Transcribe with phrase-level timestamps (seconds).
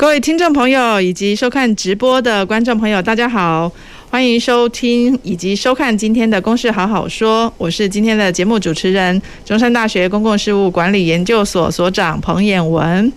[0.00, 3.70] 各位听众朋友以及收看直播的观众朋友，大家好，
[4.08, 13.12] 欢迎收听以及收看今天的《公事好好说》，我是今天的节目主持人，中山大学公共事务管理研究所所长彭衍文。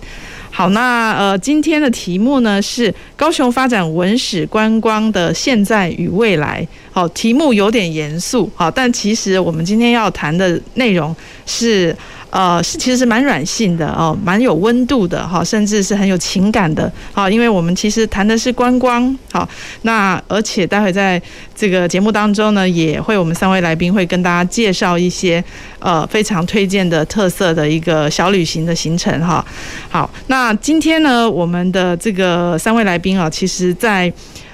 [0.51, 6.67] 好，那呃，今天的题目呢是高雄发展文史观光的现在与未来。
[6.91, 11.15] 好，题目有点严肃，好，但其实我们今天要谈的内容
[11.45, 11.95] 是。
[12.33, 16.91] 呃，是其实是蛮软性的哦，蛮有温度的哈，甚至是很有情感的。
[17.11, 19.15] 好，因为我们其实谈的是观光。
[19.31, 19.47] 好，
[19.83, 21.21] 那而且待会在
[21.55, 25.43] 这个节目当中呢，也会我们三位来宾会跟大家介绍一些
[25.77, 29.45] 呃非常推荐的特色的一个小旅行的行程哈。
[29.91, 34.11] 好，那今天呢，我们的这个三位来宾啊，其实在。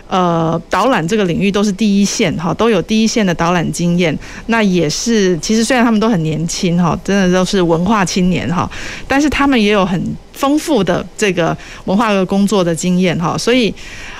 [0.10, 4.18] 呃，导览这个领域都是第一线哈，都有第一线的导览经验。
[4.48, 8.68] 那也是，其实虽然他们都很年轻哈，真的都是文化青年哈，
[9.08, 10.02] 但是他们也有很
[10.34, 13.38] 丰富的这个文化和工作的经验哈。
[13.38, 13.72] 所以，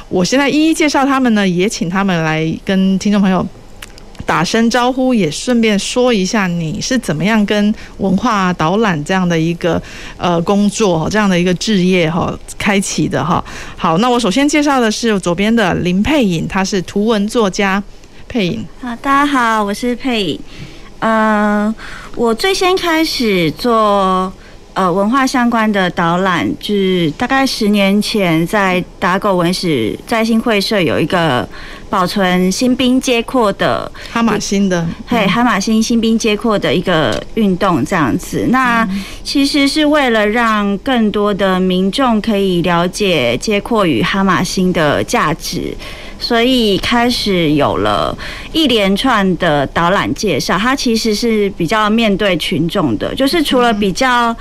[0.10, 3.44] 我现在一一介绍他们呢，也请他们来跟听众朋友。
[4.30, 9.82] 打声招呼，也顺便说一下你是怎么样跟文化导览这样的一个
[10.18, 13.44] 呃工作，这样的一个置业哈开启的哈。
[13.76, 17.82] 好，那我首先介绍的是左边的林佩颖，她是图文作家。
[18.28, 20.40] 佩颖，好，大家好，我是佩颖。
[21.00, 21.74] 嗯、
[22.16, 24.32] 我最先开始做。
[24.80, 31.46] 呃，文化相关的导览，就是大概十年前在打狗文史在新会社有一个
[31.90, 38.48] 保存新兵街廓的哈马星的，嘿，哈马星新兵街廓的一个运动这样子。
[38.52, 38.88] 那
[39.22, 45.76] 其实是为了让更多的民众可以了解街廓与哈马星的价值，
[46.18, 48.18] 所以开始有了
[48.54, 50.58] 一连串的导览介绍。
[50.58, 54.34] 它其实是比较面对群众的，就是除了比较。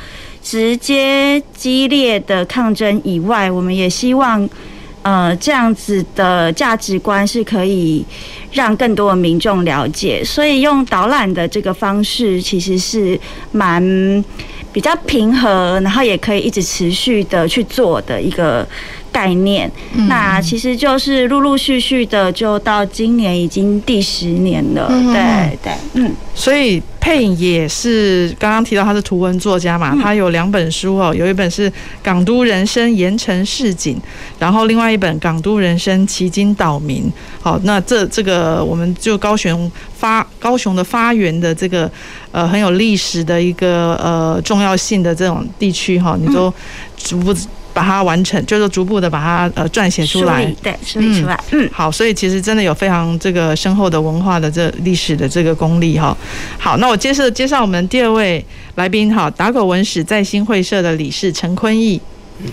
[0.42, 4.48] 直接激烈的抗争以外，我们也希望，
[5.02, 8.04] 呃，这样子的价值观是可以
[8.52, 13.18] 让更多的民众了解，所以用导览的这个方式，其实是
[13.52, 13.82] 蛮
[14.72, 18.66] 比较平和，然后也可以一直持续的去做的一个
[19.12, 19.70] 概念。
[19.94, 24.88] 嗯、那其实就是陆陆续续的，就到今年已经第十年了。
[24.90, 26.82] 嗯、对对，嗯，所以。
[27.00, 31.70] 佩颖也是刚刚提到他是图文作家嘛，他有两本书哦，有一本是
[32.02, 33.96] 《港都人生盐城市景》，
[34.38, 37.04] 然后另外一本《港都人生奇经岛民》。
[37.40, 41.90] 好，那这这个我们就高雄发高雄的发源的这个
[42.30, 46.52] 呃很有历史的一个呃重要性的这种地区哈，你都
[46.98, 47.34] 逐步。
[47.78, 51.38] 把它完成，就是逐步的把它呃撰写出来，对，梳理出来。
[51.52, 56.16] 嗯，好，所以其实真的有非常这个深厚的文化的这历史的这个功力哈。
[56.58, 58.44] 好，那我接着介绍我们第二位
[58.74, 62.00] 来宾哈，打狗文史在新会社的理事陈坤毅。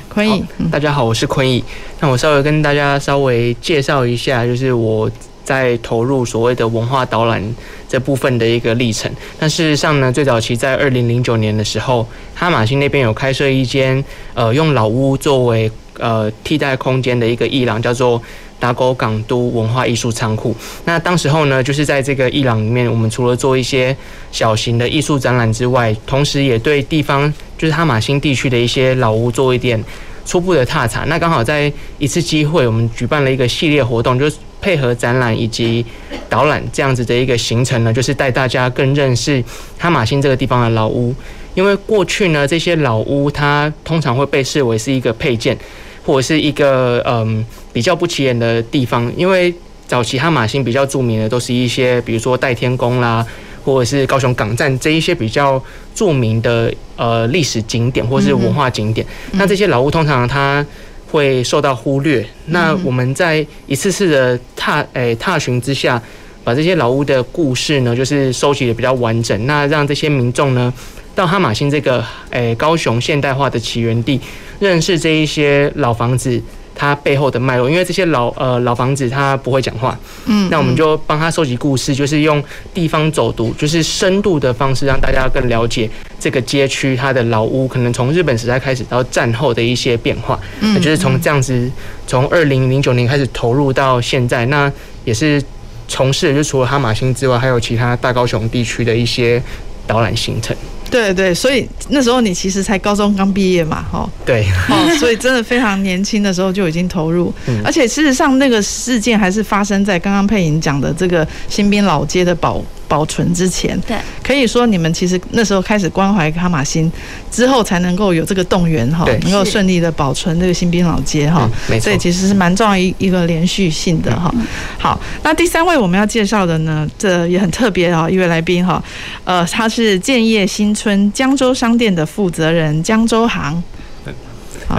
[0.08, 1.64] 坤毅，大家好，我是坤毅。
[2.00, 5.10] 那我稍微跟大家稍微介绍一下，就是我。
[5.46, 7.56] 在投入所谓的文化导览
[7.88, 18.20] 这部分的一个历程，但事实上呢，最早期在二零零九年的时候，哈马星那边有开设一间呃用老屋作为呃替代空间的一个艺廊，叫做
[18.60, 20.56] 打狗港都文化艺术仓库。
[20.86, 23.96] 那当时候呢，就是在这个艺廊里面，我们除了做一些
[24.32, 29.82] 小型的艺术展览之外，同时也对地方就是哈马星地区的一些老屋做一点
[30.26, 31.04] 初步的踏查。
[31.06, 34.28] 那刚好在一次机会，我们举办了一个系列活动，就。
[34.66, 35.86] 配合展览以及
[36.28, 39.44] 导览这样子的一个行程呢，就是带大家更认识
[39.78, 41.14] 哈玛星这个地方的老屋。
[41.54, 45.56] 因为过去呢，这些老屋它通常会被视为是一个配件，
[46.04, 49.12] 或者是一个嗯比较不起眼的地方。
[49.16, 49.54] 因为
[49.86, 53.24] 早期哈玛星比较著名的都是一些，比如说代天宫啦，
[53.64, 55.64] 或者是高雄港站这一些比较
[55.94, 59.06] 著名的呃历史景点或是文化景点。
[59.34, 60.66] 那这些老屋通常它
[61.12, 62.26] 会受到忽略。
[62.48, 66.02] 那我们在一次次的踏诶、欸、踏寻之下，
[66.44, 69.46] 把这些老屋的故事呢，就是收集的比较完整。
[69.46, 70.74] 那让这些民众呢，
[71.14, 72.00] 到哈马星这个
[72.30, 74.20] 诶、欸、高雄现代化的起源地，
[74.60, 76.42] 认识这一些老房子
[76.76, 82.44] 它背后的脉络，因为这些老呃老房子它不会讲话，嗯，那我们就帮他收集故事，就是用
[82.74, 85.90] 地方走读，就是深度的方式，让大家更了解
[86.20, 91.72] 这个街区它的老屋，可能从日本时代开始到战后的一些变化，嗯，就是从这样子，
[92.06, 94.72] 从二零零九年开始投入到现在，那
[95.06, 95.42] 也是
[95.88, 99.42] 从事的就除了哈马星之外，还有其他大高雄地区的一些
[99.88, 100.56] 导览行程。
[100.96, 104.10] 对对，所以那时候你其实才高中刚毕业嘛，哈。
[104.26, 104.46] 对。
[104.70, 113.80] 哦，所以真的非常年轻的时候就已经投入，嗯、而且事实上那个事件还是发生在刚刚佩莹讲的这个新兵老街的保保存之前。
[113.88, 113.98] 对。
[114.24, 116.92] 可以说你们其实那时候开始关怀哈马星
[117.30, 121.50] 之后，才能够有这个动员哈，能够顺利的保存这个新兵老街哈。
[121.70, 121.86] 没错。
[121.86, 124.34] 所以其实是蛮重要一一个连续性的哈。
[124.78, 128.84] 好，那第三位我们要介绍的呢，这也很特别哈，一位来宾哈，
[129.24, 133.64] 呃，他是建业新村江州商店的负责人江州行。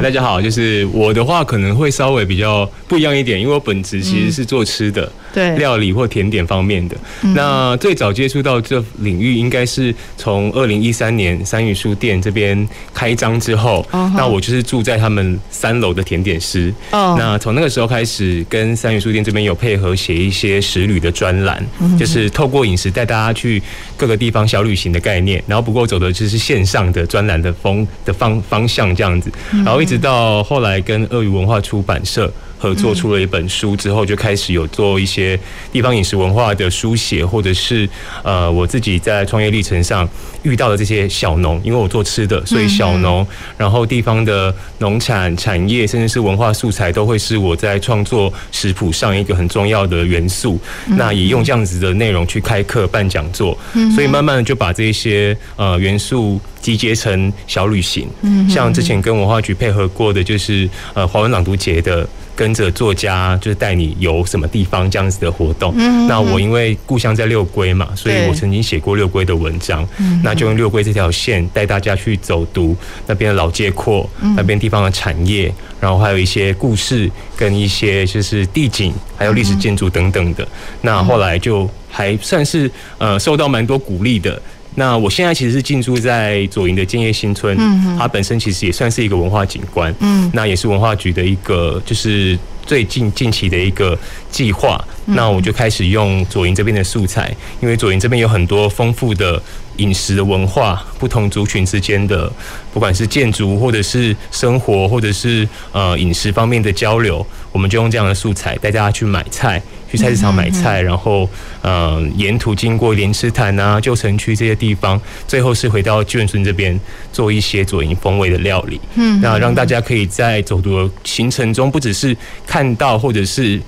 [0.03, 6.97] 大家好，就是我的话可能会稍微比较不一样一点，因为我本职其实是做吃的，对料理或甜点方面的。
[7.35, 16.75] 那最早接触到这领域，应该是从二零一三年三余书店这边开张之后，那我就是住在他们三楼的甜点师。
[16.91, 21.65] 那从那个时候开始，跟三余书店这边有配合写一些食旅的专栏，
[21.97, 23.63] 就是透过饮食带大家去
[23.97, 29.31] 各个地方小旅行的概念，然后不过走的就是线上的专栏的风的方方向这样子，
[29.65, 29.77] 然后。
[29.87, 35.39] 一直到后来跟鳄鱼文化出版社合作出了一本书之后，就开始有做一些
[35.73, 37.89] 地方饮食文化的书写，或者是
[38.23, 40.09] 呃我自己在创业历程上
[40.43, 43.27] 遇到的这些小农，因为我做吃的，所以小农，
[43.57, 50.59] 然后地方的农产产业，甚至是文化素材，都会是我在创作食谱上一个很重要的元素。
[50.87, 53.57] 那也用这样子的内容去开课办讲座，
[53.95, 56.41] 所以慢慢的就把这些呃元素。
[56.63, 58.09] 集结成小旅行，
[58.51, 62.05] 像之前跟文化局配合过的，就是呃华文朗读节的，
[62.37, 65.75] 跟着作家就是带你游什么地方这样子的活动。
[66.07, 69.89] 那我因为故乡在六龟嘛，所以我曾经写过六龟的文章，
[70.23, 80.47] 那就用六龟这条线带大家去走读那边的老街廓，那边地方的产业，然后还有一些故事跟一些就是地景，还有历史建筑等等的。
[80.83, 84.41] 那后来就还算是呃受到蛮多鼓励的。
[84.79, 87.57] 那我现在其实是进驻在左营的建业新村，
[87.99, 93.99] 它本身其实也算是一个文化景观，嗯，那也是文化局的一个就是最近近期的一个
[94.31, 94.79] 计划。
[95.07, 99.41] 那我就开始用左营这边的素材，因为左营这边有很多丰富的
[99.77, 102.31] 饮食的文化，不同族群之间的，
[102.75, 109.63] 不管是建筑或者是生活，或者是呃饮食方面的交流，我们就用这样的素材带大家去买菜。
[109.89, 111.31] 去菜市场买菜，然后
[111.63, 116.79] 呃沿途经过莲池潭啊、旧城区这些地方，最后是回到眷村这边
[117.13, 118.81] 做一些左营风味的料理。
[118.97, 122.15] 嗯，那让大家可以在走读的行程中，不只是
[122.45, 123.61] 看看到或者是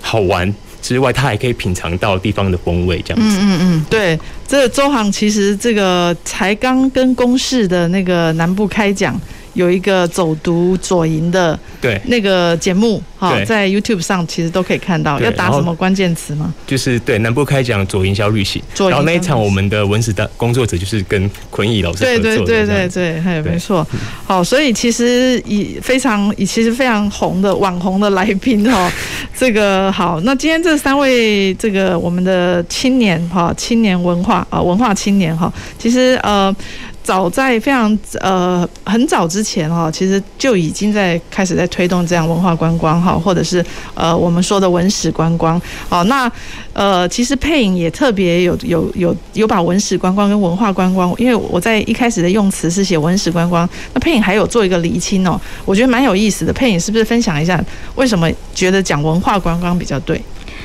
[0.00, 3.38] 好玩之外，他还可以品尝到地方的风味，这样子。
[3.40, 4.16] 嗯嗯嗯，对，
[4.46, 9.20] 这个周航其实这个才刚跟公式的那个南部开讲。
[9.56, 15.18] 有一个走读左营的对那个节目哈，在 YouTube 上其实都可以看到。
[15.18, 16.52] 要打什么关键词吗？
[16.66, 18.62] 就是对南部开讲左营小旅行。
[18.78, 22.00] 然后那一场我们的文史的工作者就是跟坤毅老师。
[22.00, 23.84] 对对对对对，还有没错。
[24.26, 28.92] 好，所以其实以非常以其实非常红的网红的来宾哈，
[29.34, 30.20] 这个好。
[30.20, 36.54] 那今天这三位这个我们的青年哈，青年文化啊文化青年哈，其实呃。
[37.06, 43.64] 早在非常呃很早之前哈，其实就已经在开始在推动这样文化观光哈，或者是
[43.94, 45.60] 呃我们说的文史观光。
[45.88, 46.28] 好，那
[46.72, 56.52] 呃其实佩影也特别有有有有把文史观光跟文化观光，因为我在一开始的用词是写文史观光，那佩影还有做一个厘清哦，我觉得蛮有意思的。
[56.52, 57.64] 佩影是不是分享一下
[57.94, 60.20] 为什么觉得讲文化观光比较对？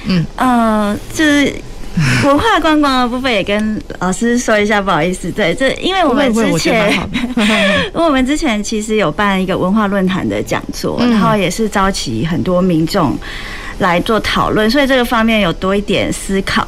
[0.05, 1.53] 嗯，呃，就是。
[2.23, 6.91] 文化观光的部分也跟老师说一下，不好意思，对，这因为我们之前，
[7.93, 13.17] 因为我们之前其实有办一个文化论坛的讲座，然后也是召集很多民众
[13.79, 16.65] 来做讨论，所以这个方面有多一点思考。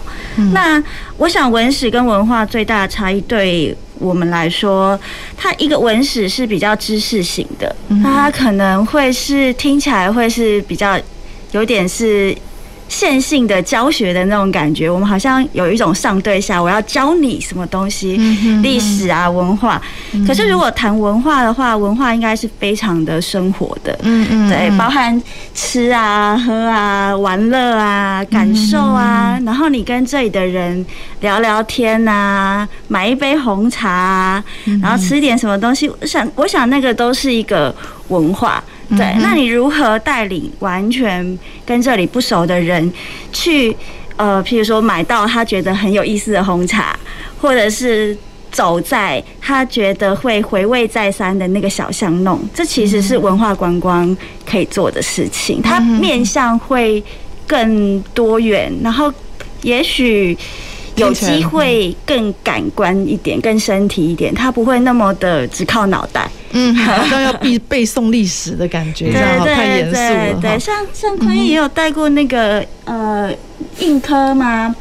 [0.52, 0.84] 那
[1.18, 5.00] 我想文史跟文化最大的差异，对我们来说，
[5.38, 11.00] 它一个文史是比较知识型的，那它可能会是听起来会是比较
[11.52, 12.36] 有点是。
[12.88, 18.18] 线性的教学的那种感觉，我们好像有一种上对下，我要教你什么东西，
[18.62, 19.82] 历史啊文化。
[20.28, 25.22] 可是如果谈文化的话，文化应该是非常的生活的，嗯嗯，对，包含
[25.56, 30.86] 吃啊、喝啊、玩乐啊、感受啊，然后你跟这里的人
[31.22, 34.44] 聊聊天啊，买一杯红茶啊，
[34.82, 37.74] 然后吃点什么东西，我想，我想那个都是一个
[38.10, 38.64] 文化。
[38.98, 42.92] 对，那你如何带领完全跟这里不熟的人
[43.32, 43.76] 去，
[44.16, 46.98] 呃，譬如说买到他觉得很有意思的红茶，
[47.40, 48.18] 或者是
[48.52, 55.62] 走在他觉得会回味再三的那个小巷弄，这其实是文化观光可以做的事情。
[55.62, 57.04] 它面向会
[57.48, 59.12] 更多元，然后
[59.62, 60.38] 也许。
[60.96, 70.40] 有机会更感官一点，更身体一点，它不会那么的只靠脑袋，嗯，好像要背背诵历史的感觉，这样太严肃了。
[70.42, 73.30] 对，像像坤毅也有带过那个呃
[73.80, 74.74] 硬科吗？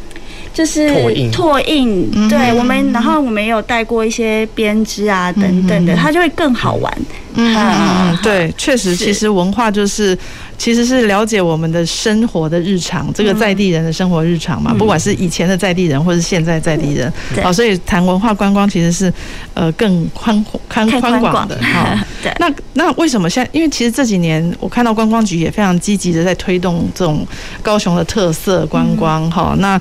[0.55, 0.91] 就是
[1.33, 6.95] 拓印，对我们，然后我们也有带过一些编织啊等等的，它就会更好玩。
[7.35, 10.17] 嗯嗯，对，确实，其实文化就是。
[10.63, 19.13] 其实是了解我们的生活的日常，这个在地人的生活日常嘛，不管是以前的在地人，或是现在在地人，好，所以谈文化观光其实是
[19.55, 20.33] 呃更宽
[20.69, 22.01] 宽宽广的哈。
[22.39, 23.51] 那那为什么现在？
[23.53, 27.27] 因为其实这几年我看到观光局也非常积极的在推动这种
[27.61, 29.57] 高雄的特色观光哈。
[29.59, 29.81] 那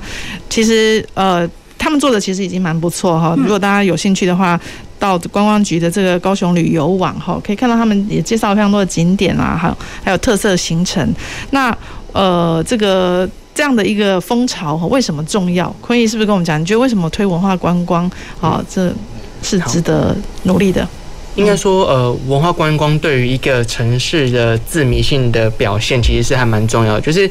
[0.50, 1.48] 其实呃。
[1.78, 4.60] 他们做的其实已经蛮不错哈，如果大家有兴趣的话，
[5.02, 11.12] 到观光局的这个高雄旅游网哈，可以看到他们也介绍非常多的景点啊，还有还有特色行程。
[11.50, 11.76] 那
[12.12, 15.74] 呃，这个这样的一个风潮为什么重要？
[15.80, 16.60] 坤毅是不是跟我们讲？
[16.60, 18.08] 你觉得为什么推文化观光
[18.40, 18.64] 啊？
[18.70, 18.94] 这
[19.42, 20.86] 是值得努力的。
[21.34, 27.28] 应该说，呃，文化观光对于一个城市的自迷性的表现，其实是还蛮重要的，就是。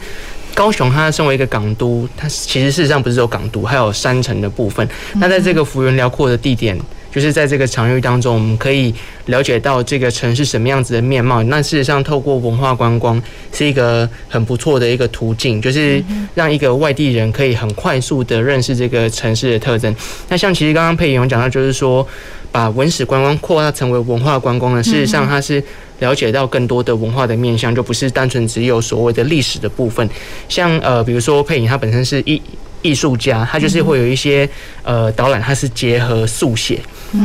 [0.54, 4.86] 高雄，它身为一个港都，它其实事实上不是有港都，还有山城的部分。
[5.14, 6.78] 那在这个幅员辽阔的地点，
[7.12, 8.94] 就是在这个场域当中，我们可以
[9.26, 11.44] 了解到这个城市什么样子的面貌。
[11.44, 13.22] 那事实上，透过文化观光
[13.54, 16.04] 是一个很不错的一个途径，就是
[16.34, 19.94] 让一个外地人可以很快速的认识这个城市的特征。
[20.30, 22.08] 那像其实刚刚佩颖有讲到，就是说
[22.52, 25.64] 把文史观光扩大成为文化观光呢，事实上它是。
[26.02, 30.10] 了解到更多的文化的面向，就不是单纯只有所谓的历史的部分。
[30.50, 32.42] 像呃，比如说佩颖，他本身是艺
[32.82, 34.50] 艺术家，他就是会有一些
[34.82, 36.80] 呃导览，他是结合速写，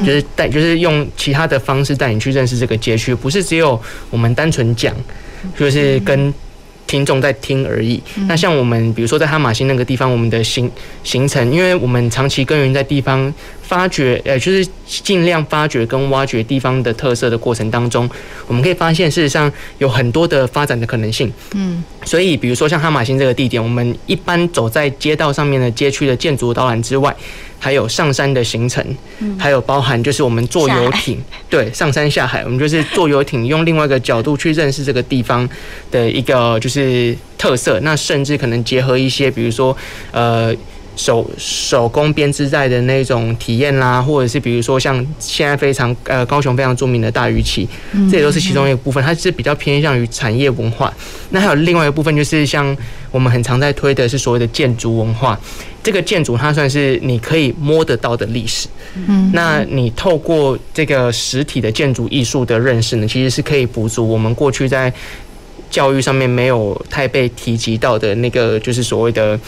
[0.04, 4.94] 就是带就是用其他的方式带你去认识这个街区，不是只有我们单纯讲，
[5.58, 6.32] 就是跟。
[6.88, 8.00] 听众在听而已。
[8.28, 10.70] 那像我们，比如说在哈马星那个地方，我们的行
[11.02, 13.34] 行程，因为我们长期耕耘在地方，
[13.66, 18.08] 发掘，呃，就是尽量发掘跟挖掘地方的特色的过程当中，
[18.46, 21.32] 我们可以发现，事实上有很多的发展的可能性。
[21.54, 27.14] 嗯，所以比如说像哈马星这个地点，我们一般走在街道上面的街区的建筑导览之外。
[27.58, 28.84] 还有上山的行程，
[29.38, 31.18] 还有包含就是我们坐游艇，
[31.48, 35.48] 对，上山下海，我们就是坐游艇，用另外一个角度去认识这个地方
[35.90, 37.80] 的一个就是特色。
[37.80, 39.74] 那甚至可能结合一些，比如说
[40.12, 40.54] 呃
[40.96, 47.68] 手手工编织在的那种体验啦，或者是比如说像现在非常呃高雄非常著名的大鱼旗，
[48.10, 49.04] 这也都是其中一个部分。
[49.04, 50.92] 它是比较偏向于产业文化。
[51.30, 52.76] 那还有另外一个部分，就是像
[53.10, 55.38] 我们很常在推的是所谓的建筑文化。
[55.82, 58.66] 这个建筑它算是你可以摸得到的历史，
[59.06, 64.92] 嗯，那你透过这个实体的建筑艺术的认识呢，其实是可以补足我们过去在
[65.70, 69.38] 教育上面没有太被提及到的那个，就是所谓的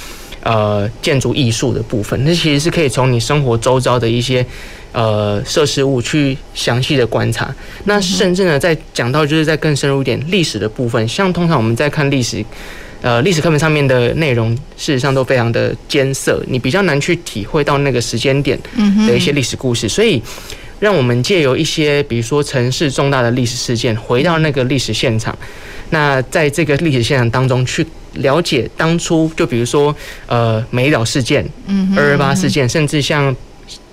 [0.49, 2.19] 呃建筑艺术的部分。
[2.25, 4.45] 那其实是可以从你生活周遭的一些
[4.93, 7.55] 呃设施物去详细的观察。
[7.85, 12.43] 那甚至呢，在讲到就是在更深入一点历史的部分，像通常我们在看历史。
[13.00, 18.59] 呃，历史课本上面的内容，事实上都非常的艰涩，你比较难去体会到那个时间点
[19.07, 19.88] 的一些历史故事。
[19.88, 20.21] 所以，
[20.81, 25.38] 让我们借由一些，比如说城市重大的历史事件，回到那个历史现场。
[25.90, 29.95] 那在这个历史现场当中，去了解当初，就比如说，
[30.27, 31.47] 呃，美丽岛事件，
[31.97, 33.35] 二二八事件，甚至像。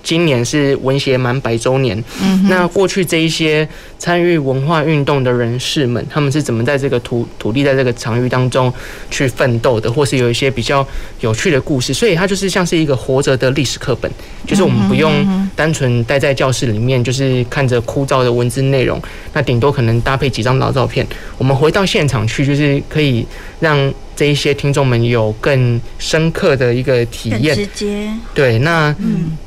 [0.01, 3.67] 今年是文协满百周年，嗯，那过去这一些
[3.97, 8.71] 参与文化运动的人士们，他们是怎么在这个土土地在这个场域当中
[9.09, 10.87] 去奋斗的，或是有一些比较
[11.21, 14.11] 有趣的故事，所以它就是像是一个活着的历史课本，
[14.45, 19.01] 就是我们不用单纯待在教室里面，就是看着枯燥的文字内容，
[19.33, 21.03] 那顶多可能搭配几张老照片，
[21.39, 23.25] 我们回到现场去，就是可以
[23.59, 23.91] 让。
[24.15, 28.95] 这一些听众们有更深刻的一个体验，直接对，那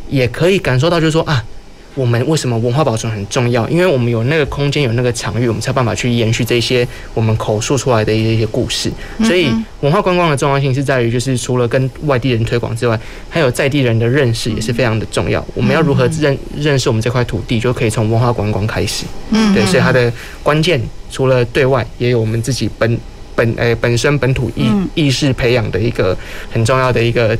[0.08, 1.42] 也可以感受到，就是说啊，
[1.94, 3.68] 我们为什么文化保存很重要？
[3.68, 8.92] 因为我们有那个空间，有那个场域，我们才有办法去延续这些我们口述出来的一些故事。
[9.24, 12.98] 所以，文化观光的重要性是在于，就是除了跟外地人推广之外，
[13.28, 15.44] 还有在地人的认识也是非常的重要。
[15.54, 19.04] 我们要如何认认识我们这块土地，就可以从文化观光开始。
[19.30, 22.98] 嗯，对，所以它的关键除了对外，也有我们自己本。
[23.38, 26.16] 本诶本身本土意意识培养的一个
[26.50, 27.38] 很重要的一个呃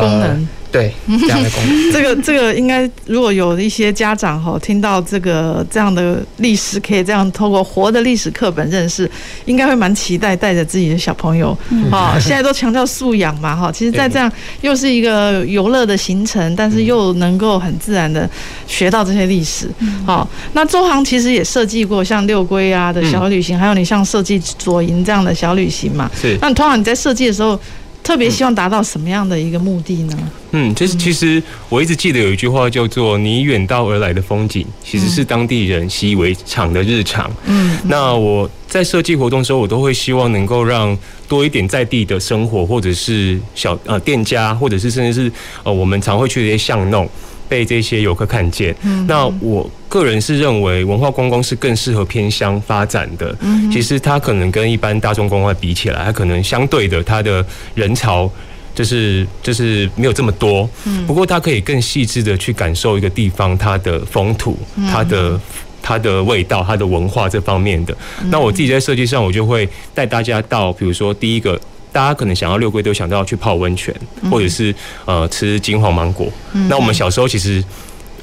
[0.00, 1.92] 功能，对，这样的功能。
[1.92, 9.08] 这个这个应该，如果有一些家长哈听到这个这样的历史，可以这样透过活的历史课本认识，
[9.44, 11.56] 应该会蛮期待带着自己的小朋友。
[11.90, 14.30] 哈、嗯， 现在都强调素养嘛，哈，其实在这样
[14.62, 18.28] 又是一个游乐的行程，但是又能够很自然的
[18.66, 19.68] 学到这些历史。
[20.04, 26.10] 好，那周航其实也设计过像六龟啊的小旅行，还有你像设计左营这样的小旅行嘛。
[26.20, 26.36] 是。
[26.40, 27.58] 那通常你在设计的时候，
[28.04, 30.16] 特别希望达到什么样的一个目的呢？
[30.52, 37.28] 嗯，就是其实我一直记得有一句话叫做“你远道而来的风景，其实是当地人习以为常的日常”。
[37.46, 40.96] 嗯，那我在设计活动的时候，我都会希望能够让
[41.26, 45.32] 多一点在地的生活，或者是小呃店家，或者是甚至是
[45.64, 47.08] 呃我们常会去的一些巷弄。
[47.46, 49.70] 被这些游客看见，嗯那我
[50.00, 53.36] 个人是认为文化观光是更适合偏乡发展的。
[53.72, 57.44] 其实它可能跟一般大众观光比起来，它可能相对的它的
[57.76, 58.28] 人潮
[58.74, 60.68] 就是就是没有这么多。
[61.06, 64.58] 不过它可以更细致的去感受一个地方它的风土、
[64.90, 65.40] 它的
[65.80, 67.96] 它的味道、它的文化这方面的。
[68.24, 71.60] 那我自己在设计上，我就会带大家到，比如说第一个。
[71.94, 73.94] 大家可能想要六龟，都想到去泡温泉，
[74.28, 74.74] 或者是
[75.04, 76.26] 呃吃金黄芒果。
[76.68, 77.62] 那我们小时候其实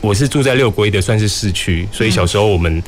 [0.01, 2.84] 我是住在六龟的，算是市区，所以小时候我们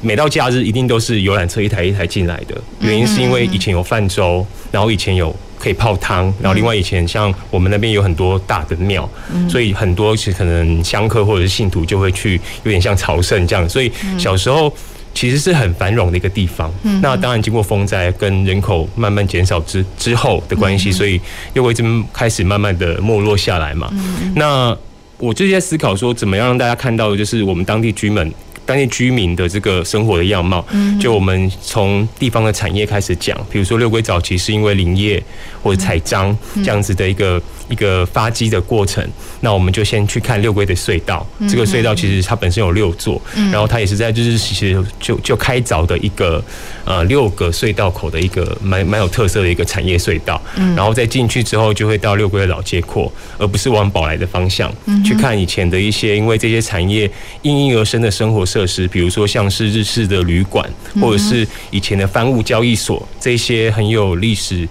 [0.00, 2.56] 每到假日一定都是游览车一台一台进来的。
[2.80, 9.08] 原因是因为以前有泛舟，然后以前有可以泡汤，然后另外以前像我们那边有很多大的庙，
[9.48, 13.68] 所以很多其实可能香客或者是信徒就会去，有点像朝圣这样。
[13.68, 14.72] 所以小时候。
[15.14, 16.72] 其实是很繁荣的一个地方。
[17.02, 21.20] 那当然，经过风灾跟人口慢慢减少之之后的关系，所以
[21.54, 23.90] 又会这么开始慢慢的没落下来嘛。
[24.36, 24.76] 那
[25.18, 28.32] 我就在思考说，怎么样让大家看到的就是我们当地居民。
[28.64, 30.62] 当地居民的这个生活的样貌，
[31.00, 35.22] 就我们从地方的产业开始讲，比如说六龟早期是因为林业
[35.62, 39.06] 或者采樟这样子的一个一个发机的过程，
[39.40, 41.26] 那我们就先去看六龟的隧道。
[41.48, 43.20] 这个隧道其实它本身有六座，
[43.52, 46.42] 然后它也是在日治时期就就开凿的一个
[46.84, 50.40] 呃六个隧道口的一个蛮蛮有特色的一个产业隧道。
[50.76, 54.72] 然后再进去之后，就会到六龟的老街廓，而不是往宝来的方向
[55.04, 57.10] 去看以前的一些因为这些产业
[57.42, 60.68] 应运而生的生活设施，比如说像是日式的旅馆，
[61.00, 64.68] 或者是以前的帆物交易所，这些很有历史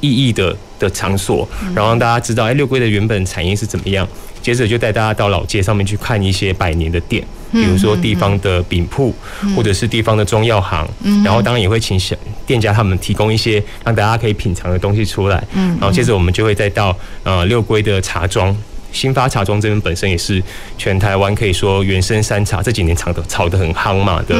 [0.00, 4.06] 意义的的场所，然后让大家知道，哎，六龟的原本产业是怎么样。
[4.40, 9.12] 接着就带大家到老街上面去看一些百年的店，比如说地方的饼铺，
[9.54, 10.88] 或者是地方的中药行，
[11.24, 12.14] 然后当然也会请小
[12.46, 15.42] 店家他们提供一些让大家可以品尝的东西出来。
[15.52, 18.56] 然后接着我们就会再到呃六龟的茶庄。
[18.92, 20.42] 新发茶庄这边本身也是
[20.76, 24.34] 全台湾可以说原生山茶这几年炒的炒的很夯嘛的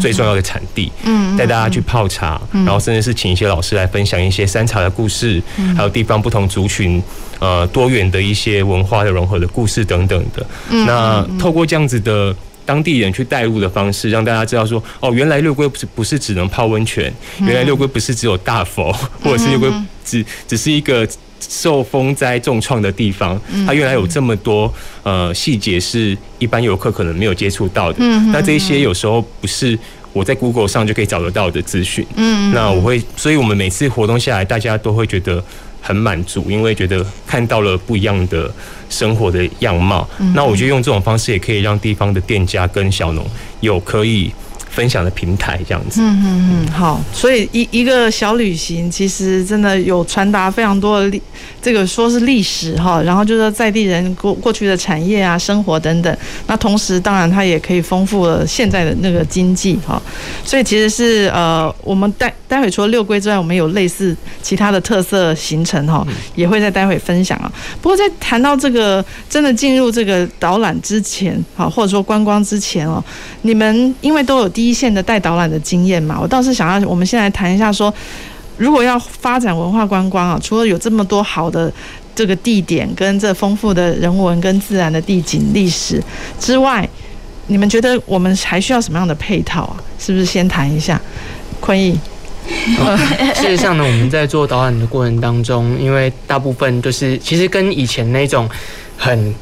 [0.00, 0.90] 最重要的产地，
[1.36, 5.42] 带大家去泡茶，然后甚至是请一些老师来分享一些山茶的故事，
[5.76, 7.02] 还有地方不同族群
[7.38, 10.46] 呃多元的一些文化的融合的故事等等的。
[10.86, 12.34] 那透过这样子的
[12.64, 19.70] 当地人去带入的方式，让大家知道说哦，原来六龟不是不是只能泡温泉，原来六龟不是只有大佛，或者是六龟
[20.04, 21.08] 只只是一个。
[21.42, 27.98] 受风灾重创的地方，它原来有这么多呃细节是一般游客可能没有接触到的。
[28.30, 29.76] 那这些有时候不是
[30.12, 32.06] 我在 Google 上就可以找得到的资讯。
[32.14, 35.42] 嗯，那我会，所以我们每次活动下来，大家都会觉得
[35.80, 38.52] 很满足，因为觉得看到了不一样的
[38.90, 40.08] 生活的样貌。
[40.34, 43.26] 那我觉得用这种方式也可以让地方的店家跟小农
[43.60, 44.30] 有可以。
[44.70, 51.20] 分享的平台这样子，嗯嗯嗯，好，所以一一个小旅行其实真的有传达非常多的历，
[51.60, 60.00] 这个说是历史哈，然后就是在地人过过去的产业啊、生活等等，那同时当然它也可以丰富了现在的那个经济哈，
[60.44, 66.06] 所以其实是呃，我们待待会除了六龟之外，我们有类似其他的特色行程哈，
[66.36, 67.50] 也会在待会分享啊。
[67.82, 73.02] 不过在谈到这个真的进入这个导览之前，好，或者说观光之前哦，
[73.42, 74.59] 你们因为都有。
[74.60, 77.90] 第一线的带导览的经验嘛，我倒是想要，我们先来谈一下说，
[78.58, 81.72] 如果要发展文化观光啊，除了有这么多好的
[82.14, 85.98] 这个地点跟这丰富的人文跟自然的地景历史
[86.38, 86.86] 之外，
[87.46, 89.82] 你们觉得我们还需要什么样的配套啊？
[89.98, 91.00] 是不是先谈一下？
[91.58, 91.98] 坤毅，
[93.34, 98.46] 事实上呢，我们在做导览的过程当中，因为大部分就是其实跟以前那种
[98.98, 99.34] 很。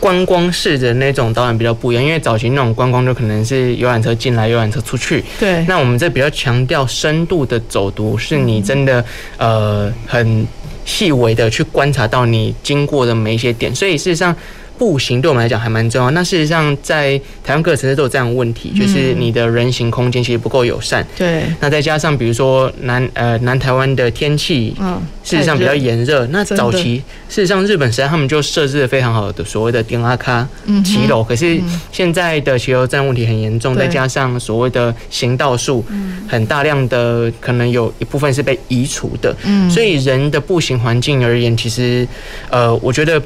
[0.00, 5.24] 观光式的那种导览比较不一样，因为早期那种观光就可能是游览车进来，游览车出去。
[5.38, 5.64] 对。
[5.66, 9.04] 那我们这比较强调深度的走读，是你真的
[9.36, 10.46] 呃很
[10.84, 13.74] 细微的去观察到你经过的每一些点。
[13.74, 14.34] 所以事实上，
[14.78, 16.10] 步行对我们来讲还蛮重要。
[16.12, 21.04] 那事实上，在台湾各个城市都有这样的问题，就是你的人行空间其实不够友善。
[21.16, 21.42] 对。
[21.60, 26.24] 那再加上比如说南呃南台湾的天气，嗯，事实上比较炎热。
[26.28, 30.46] 那早期事实上日本时代他们就设置了非常好的所谓的电阿卡
[30.84, 31.60] 骑楼，可是
[31.90, 35.84] 现在的骑楼站问题很严重，再加上所谓的行道树，
[36.28, 39.34] 很大量的可能有一部分是被移除的。
[39.44, 39.68] 嗯。
[39.68, 42.06] 所以人的步行环境而言，其实
[42.50, 43.20] 呃，我觉得。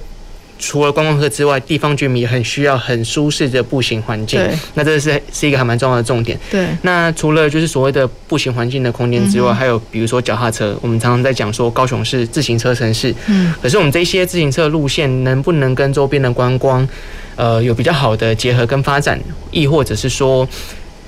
[0.65, 4.41] 除了观光客之外，地方居民也很需要很舒适的步行环境。
[4.75, 6.39] 那这是是一个还蛮重要的重点。
[6.49, 10.79] 对，那除了就是所谓的步行环境的空间之外，还有比如说脚踏车。
[10.81, 13.13] 我们常常在讲说高雄是自行车城市。
[13.27, 13.53] 嗯。
[13.61, 16.89] 可是我们这些自行车路线能不能跟周边的观光，
[17.35, 19.21] 呃，有比较好的结合跟发展，
[19.51, 20.49] 亦或者是说，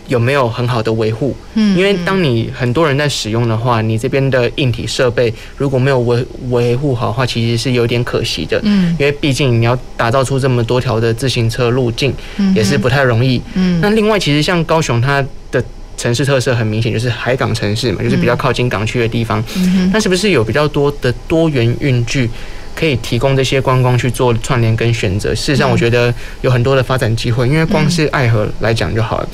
[0.07, 1.35] 有没有很好的维护？
[1.55, 8.61] 嗯，因为当你很多人在使用的话，你这边的硬体设备如果没有维维护好的话，其实是有点可惜的。
[8.65, 12.13] 嗯，因为毕竟你要打造出这么多条的自行车路径，
[12.55, 13.41] 也是不太容易。
[13.55, 15.63] 嗯，那另外其实像高雄，它的
[15.97, 19.43] 城市特色很明显，就是海港城市嘛，就是比较靠近港区的地方。
[19.57, 22.29] 嗯，那是不是有比较多的多元运具
[22.75, 25.35] 可以提供这些观光去做串联跟选择？
[25.35, 26.13] 事实上，我觉得
[26.43, 29.29] 有很多的发展机会，因为光是爱河来讲就好了。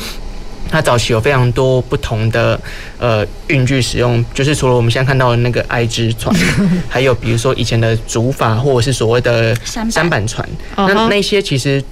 [0.70, 2.59] 它早期有非常多不同的
[2.98, 6.35] 呃运具使用，就是除了我们现在看到的那个爱之船，
[6.88, 11.83] 还有比如说以前的竹筏或者是所谓的三板船，那那些其实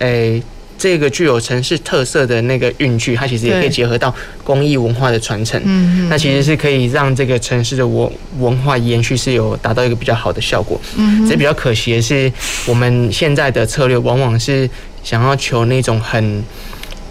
[0.00, 0.42] 诶、欸、
[0.76, 4.14] 这个具有城市特色的那个运具，它其实也可以结合到
[4.44, 10.78] 工艺文化的传承，嗯那其实是可以让这个城市的文文化延续是有达到一个比较好的效果。
[10.96, 12.30] 嗯，所以比较可惜的是，
[12.66, 14.68] 我们现在的策略往往是
[15.02, 16.44] 想要求那种很。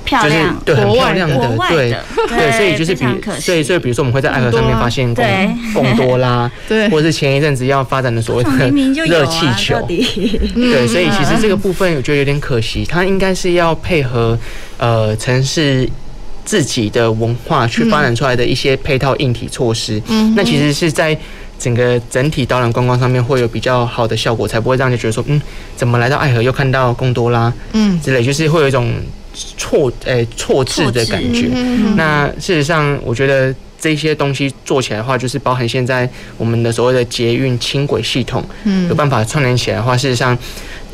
[0.08, 1.36] 漂亮，就是对，很漂亮的，
[1.70, 1.94] 对
[2.30, 3.06] 对，所以就是比，
[3.42, 5.26] 所以所以比如说我们会在爱河上面发现贡
[5.74, 8.50] 贡多拉， 对，或者是前一阵子要发展的所谓的
[9.06, 14.40] 热气球， 对，所以其实这个部分我觉得有点可惜，它应该是要配合
[14.78, 15.88] 呃城市
[16.46, 21.18] 自己的文化去发展出来的一些配套硬体措施，嗯，那其实是在
[21.60, 25.42] 整个整体导览观光上面会有比较好的效果，才不会让你觉得说，嗯，
[25.76, 28.90] 怎么来到爱河又看到贡多拉，嗯，之类，就是会有一种。
[29.58, 31.48] 错诶，错置的感觉。
[31.96, 40.38] 那事实上，我觉得这些东西做起来的话，就是包含现在我们的所谓的捷运轻轨系统，嗯有办法串联起来的话，事实上，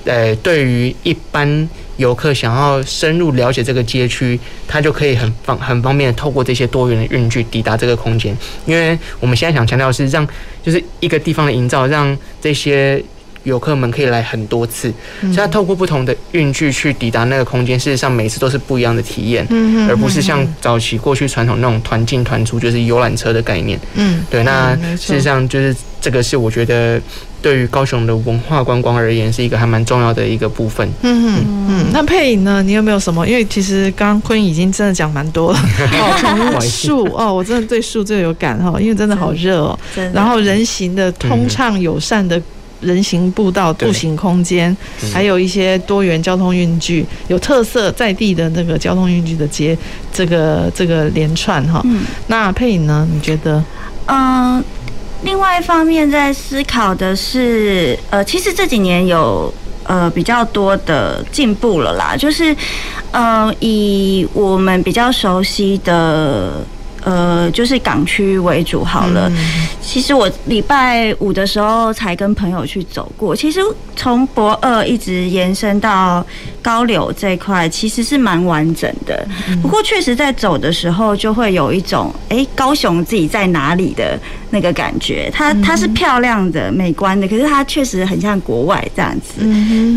[0.05, 8.35] 呃，对于一般游客想要深入了解这个街区，他就可以很方很方便的透过这些多元的运具抵达这个空间。
[8.65, 10.27] 因为我们现在想强调的是让，
[10.61, 13.01] 就是一个地方的营造，让这些。
[13.43, 19.45] 游客们可以来很多次，所以他透过不同的运具去抵达那个空间，事实上每次都是不一样的体验，
[19.89, 23.79] 而不是像早期过去传统那种团进团出，就是游览车的概念。
[23.95, 24.43] 嗯，对。
[24.43, 27.01] 那事实上就是这个是我觉得
[27.41, 30.87] 对于高雄的文化观光而言是一个还蛮重要的一个部分。
[31.01, 31.85] 嗯嗯嗯。
[31.91, 32.63] 那佩颖呢？
[32.63, 33.27] 你有没有什么？
[33.27, 35.59] 因为其实刚刚坤已经真的讲蛮多了。
[36.19, 39.77] 从树哦，我真的对树最有感哈，因为真的好热哦。
[40.13, 42.41] 然后人行的通畅友善的。
[42.83, 44.75] 人行步道、步行空间，
[45.11, 49.77] 还有一些多元交通运具，有特色在地的那个交通运具的街，
[50.13, 51.81] 这个这个连串哈。
[51.85, 53.07] 嗯，那佩影呢？
[53.11, 53.63] 你觉得？
[54.05, 54.63] 嗯、呃，
[55.23, 59.53] 另外一方面在思考的是，呃，其实这几年有
[59.85, 62.55] 呃比较多的进步了啦，就是
[63.11, 66.65] 呃以我们比较熟悉的。
[67.03, 69.31] 呃，就是港区为主好了。
[69.81, 73.35] 其实我礼拜五的时候才跟朋友去走过。
[73.35, 73.59] 其实
[73.95, 76.25] 从博二一直延伸到
[76.61, 79.27] 高柳这一块，其实是蛮完整的。
[79.61, 84.17] 不过确实在走的时候，就会有一种哎，高雄自己在哪里的
[84.51, 85.29] 那个感觉。
[85.33, 89.41] 它它是漂亮的、美观的，可是它确实很像国外这样子。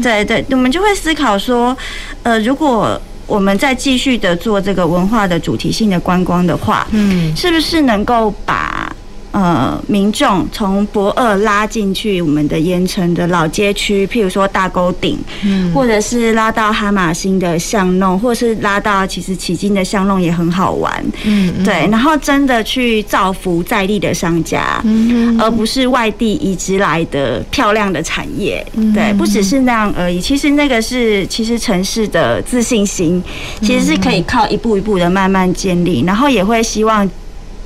[0.02, 1.76] 对对，我们就会思考说，
[2.22, 3.00] 呃，如果。
[3.26, 8.95] 我们再继续的做这个文化的主题性的观光的话，嗯，是不是能够把？
[9.36, 30.18] 呃，民众从博二拉进去我们的盐城的老街区，譬如说大沟顶，嗯，或者是拉到哈马星的巷弄，或者是拉到其实迄今的巷弄也很好玩，嗯，对，然后真的去造福在地的商家，嗯，而不是外地移植来的漂亮的产业，对，不只是那样而已。
[30.18, 33.22] 其实那个是，其实城市的自信心，
[33.60, 37.06] 其实是可以靠一步一步的慢慢建立，然后也会希望。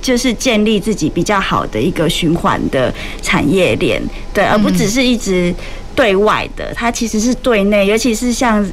[0.00, 4.00] 就是建立自己比较好的一个循环的产业链，
[4.32, 5.54] 对，而不只是一直
[5.94, 8.64] 对外的，它其实是对内，尤其是像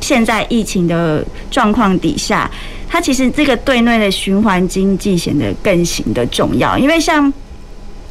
[0.00, 2.50] 现在疫情的状况底下，
[2.88, 7.32] 它其实这个对内的循环经济显得更行的重要，因为像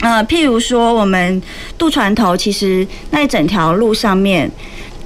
[0.02, 1.42] 呃，譬如说我们
[1.78, 4.52] 渡船头，其实那一整条路上面。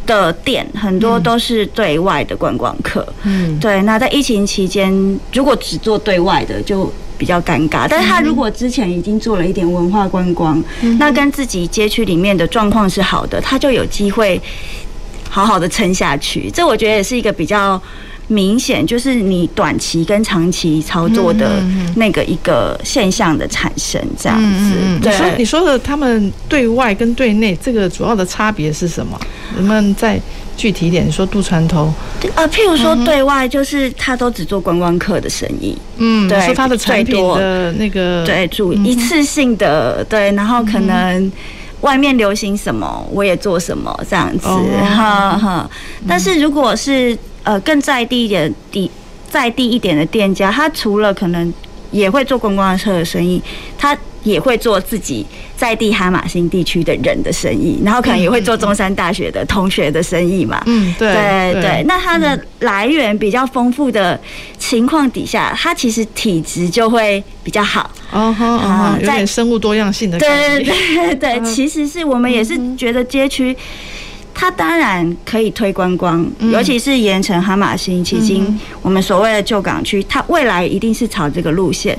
[0.05, 3.79] 的店很多都是对外的观光客，嗯，对。
[3.83, 4.91] 那在疫情期间，
[5.31, 7.85] 如果只做对外的，就比较尴尬。
[7.87, 14.41] 但是他如果之前已经做了一点文化观光，嗯、那跟自己街区里面的状况是好的，他就有机会
[15.29, 16.49] 好好的撑下去。
[16.49, 17.79] 这我觉得也是一个比较。
[18.31, 21.63] 明显就是你短期跟长期操作的
[21.95, 24.75] 那个一个现象的产生，这样子。
[25.01, 29.19] 对，你说你说的他们对外跟对内这个主要的差别是什么？
[29.55, 30.21] 能不能再
[30.59, 31.07] 具体一点？
[31.07, 31.89] 你说渡船头，
[32.35, 41.31] 呃，譬如说对外就是他都只做观光客的生意，嗯，对，说他的产品的那个对，主一次性的对，然后可能
[41.79, 44.49] 外面流行什么我也做什么这样子，
[44.83, 45.69] 哈哈。
[46.05, 48.91] 但是如果是呃，更在地一点地
[49.29, 51.53] 在地一点的店家，他除了可能
[51.91, 53.41] 也会做观光车的生意，
[53.77, 60.61] 他也会做自己在地哈马星地区的人的生意，然后可能也会做中山大学的同学的生意嘛。
[60.65, 61.13] 嗯，对
[61.53, 64.19] 对对，那它的来源比较丰富的
[64.57, 67.89] 情况底下，它其实体质就会比较好。
[68.11, 70.17] 哦吼哦吼，有点生物多样性的。
[70.19, 73.55] 对对对，其实是我们也是觉得街区。
[74.33, 81.97] 它当然可以推观光，尤其是盐城哈马星，迄今我们所谓的旧港区，它未来一定是朝这个路线。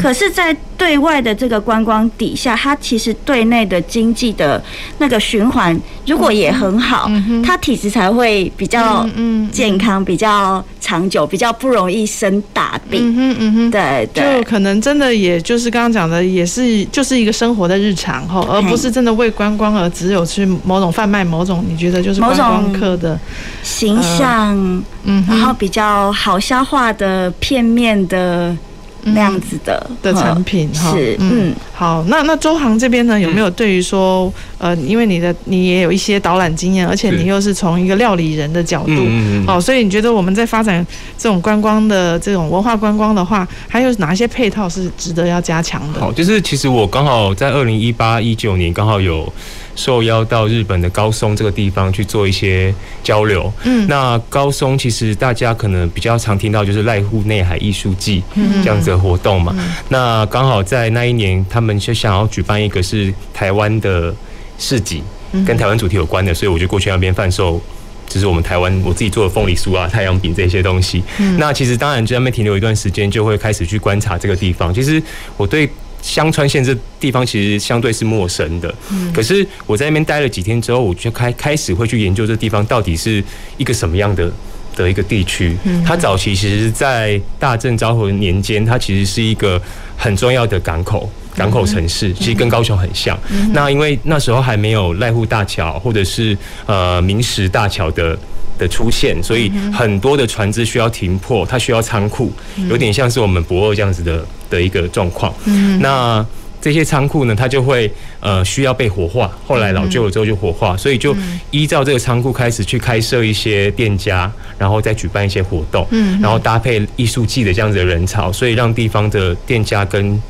[0.00, 4.62] 可是，在对外的这个观光底下，它其实对内的经济的
[4.98, 7.10] 那个循环，如果也很好，
[7.44, 9.04] 它体质才会比较
[9.50, 13.00] 健康，比较长久，比较不容易生大病。
[13.02, 21.64] 嗯哼嗯哼，对对，就可能真的也就是刚刚讲的，也是就是一个生活的日常哈，而不是真的为观光而只有去某种贩卖某种。
[21.76, 23.18] 觉得就是观光客的
[23.62, 24.56] 形象，
[25.04, 28.56] 嗯，然后比较好消化的片面的
[29.02, 46.00] 那样子的的产品哈，是嗯，好，那那周航这边呢，有没有对于说呃，因为你的你也有一些导览经验，而且你又是从一个料理人的角度，嗯哦，所以你觉得我们在发展这种观光的这种文化观光的话，还有哪些配套是值得要加强的？
[46.00, 49.32] 好，就是其实我刚好在二零一八一九年刚好有。
[49.80, 53.50] 受邀到日本的高松这个地方去做一些交流。
[53.64, 58.22] 嗯，那高松其实大家可能比较常听到就是濑户内海艺术季
[58.62, 59.56] 这样子的活动嘛。
[59.88, 64.14] 那刚好在那一年，他们就想要举办一个是台湾的
[64.58, 65.02] 市集，
[65.46, 67.58] 跟台湾主题有关的，所以我就过去那边贩售，
[68.06, 71.02] 就是我们台湾我自己做的凤梨酥啊、太阳饼这些东西。
[71.38, 74.74] 那其实当然在那边停留一段时间，就会开始去观察这个地方。
[74.74, 75.02] 其实
[75.38, 75.66] 我对。
[76.02, 78.74] 香川县这地方其实相对是陌生的，
[79.14, 83.22] 可是我在那边待了几天之后，我就开开始会去研究这地方到底是
[83.56, 84.32] 一个什么样的
[84.74, 85.56] 的一个地区。
[85.84, 89.60] 它早期其实，在大正昭和年间，它其实是一个
[89.96, 93.18] 很重要的港口港口城市，其实跟高雄很像。
[93.52, 96.36] 那因为那时候还没有濑户大桥或者是
[96.66, 98.18] 呃明石大桥的。
[98.60, 102.30] 的出现，所以很多的船只需要停泊，它需要仓库，
[102.68, 105.34] 有点像是我们博二这样子的的一个状况。
[105.80, 106.24] 那
[106.60, 111.16] 这些仓库呢，它就会呃需要被火化，后来老旧了之后就火化，所以就
[111.50, 115.86] 依照这个仓库开始去开设一些店家，然后再举办一些活动，
[116.20, 120.20] 然后搭配艺术季的这样子的人潮，所以让地方的店家跟。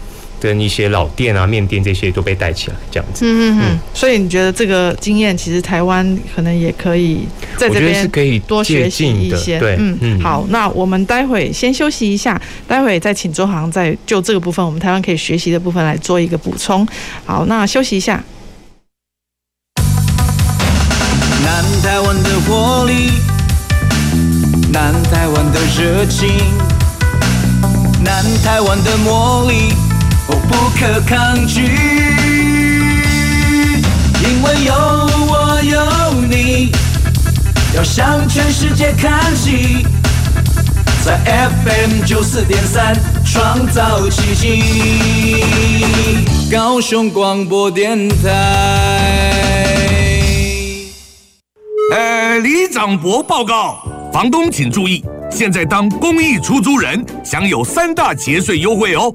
[0.41, 3.27] 跟一些老店啊、面店这些都被带起来，这样子。
[3.27, 3.79] 嗯嗯嗯。
[3.93, 7.27] 所以你觉得这个经验，其实台湾可能也可以
[7.57, 9.61] 在这边是可以多学习一些。
[9.61, 10.21] 对，嗯嗯。
[10.21, 16.87] 好，那我们待会先休息一下，待会再请周航再就这个部分，我们台湾可以学习的部分来做一个补充。
[17.27, 18.23] 好，那休息一下。
[21.43, 23.11] 南台湾的活力，
[24.73, 26.29] 南台湾的热情，
[28.03, 29.75] 南台湾的魔力。
[30.51, 31.63] 不可抗拒，
[34.21, 34.75] 因为有
[35.29, 35.81] 我有
[36.29, 36.73] 你，
[37.77, 39.87] 要向全世界看齐，
[41.05, 41.21] 在
[41.65, 45.45] FM 九四点三创造奇迹。
[46.51, 48.19] 高雄广播电台。
[51.95, 59.15] 呃，李长博报告，房东请注意，现在当公益出租人享有三大节税优惠哦。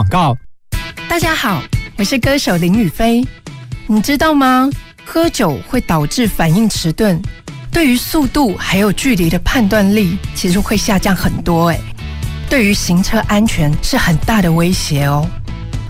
[0.01, 0.35] 广告，
[1.07, 1.61] 大家好，
[1.95, 3.23] 我是歌手林雨霏。
[3.85, 4.67] 你知道吗？
[5.05, 7.21] 喝酒会导致反应迟钝，
[7.71, 11.69] 对于速度还有距离的判断力，其实会下降很多。
[11.69, 11.79] 哎，
[12.49, 15.23] 对于行车安全是很大的威胁哦。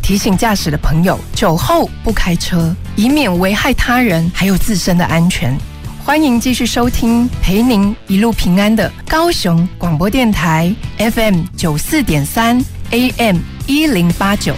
[0.02, 5.58] 提醒驾驶的朋友，酒后不开车，以免危害他人还有自身的安全。
[6.04, 13.38] 欢迎继续收听，陪您一路平安的高雄广播电台 FM 九四点三 AM。
[13.74, 14.54] 一零八九，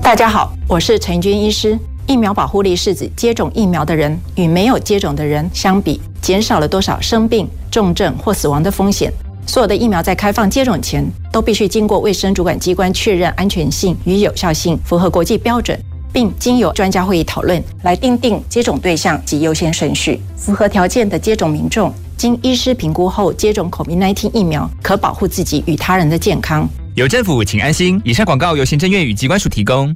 [0.00, 1.76] 大家好，我是陈军医师。
[2.06, 9.12] 疫苗保护力是指接种疫苗的人与没有接种的人相比，减少了多少生病、重症或死亡的风险。
[9.44, 15.76] 所有的疫苗在开放接种前，都必须经过卫生主管机关确认安全性与有效性，符合国际标准。
[16.16, 20.18] 并经由专家会议讨论来订定接种对象及优先顺序。
[20.34, 26.66] 符合条件的接种民众，经医师评估后接种 COVID-19 疫苗，可保护自己与他人的健康。
[26.94, 28.00] 有政府，请安心。
[28.02, 29.94] 以上广告由行政院与机关署提供。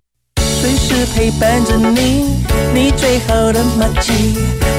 [0.61, 2.37] 随时陪伴着你，
[2.75, 4.13] 你最好的麻吉，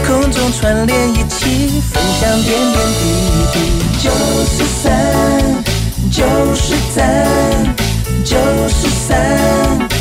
[0.06, 3.10] 空中串联一起，分享点点滴
[3.52, 3.60] 滴。
[4.04, 4.12] 九
[4.46, 5.64] 十三，
[6.12, 6.24] 九
[6.54, 7.76] 十三，
[8.24, 8.38] 九
[8.70, 10.01] 十三。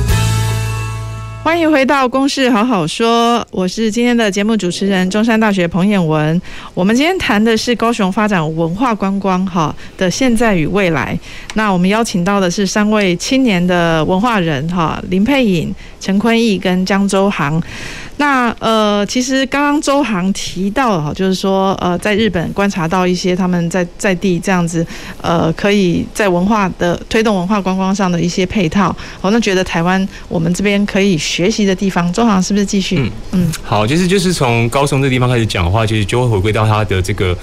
[1.43, 6.39] 欢迎回到《公事好好说》，我是今天的节目主持人中山大学彭彦文。
[6.75, 11.19] 我们今天谈的是高雄发展文化观光哈的现在与未来。
[11.55, 17.61] 那我们邀请到的是三位青年的文化人哈，林佩颖、陈坤毅跟江州航。
[18.21, 24.85] 那呃，其实刚刚周航提到哈，就是说呃，在日本观察到一些他们在在地这样子
[25.21, 28.95] 呃，可以在文化的推动文化观光上的一些配套。
[29.21, 32.99] 哦，那觉得台湾我们这边可以学习的地方，周航是不是继续？
[32.99, 37.35] 嗯嗯，好，就是就是从高雄这地方开始讲的话，其实就会回归到它的这个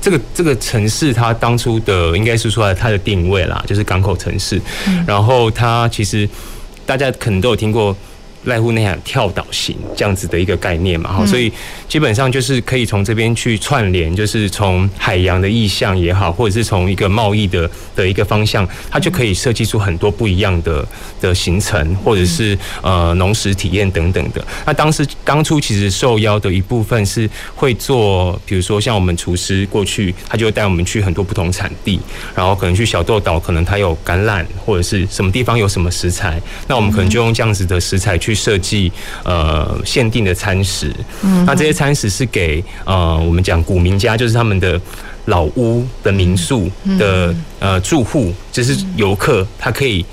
[0.00, 4.58] 这个这个城市，它当初的应该是说它的定位啦，就是港口城市。
[4.86, 6.26] 嗯，然后它其实
[6.86, 7.94] 大家可能都有听过。
[8.46, 11.50] 濑户内海跳岛型这样子的一个概念嘛，哈，所以
[11.88, 20.86] 基本上就是可以从这边去串联，就是从海洋的意象也好，或者是从一个贸易的的一个方向，它就可以设计出很多不一样的
[21.20, 24.44] 的行程，或者是呃农食体验等等的。
[24.66, 31.98] 那当时当初其实受邀的一部分是会做，比如说像我们厨师过去，他就会带我们去很多不同产地，
[32.34, 38.33] 然后可能去小豆岛，可能它有橄榄或者是什么地方有什么食材，那我们可能就用这样子的食材去。
[38.34, 38.90] 设计
[39.24, 40.92] 呃限定的餐食，
[41.22, 44.80] 嗯，那这些餐食是给呃我们讲古民家，就是他们的
[45.26, 50.04] 老屋的民宿的呃住户，就是游客，他可以。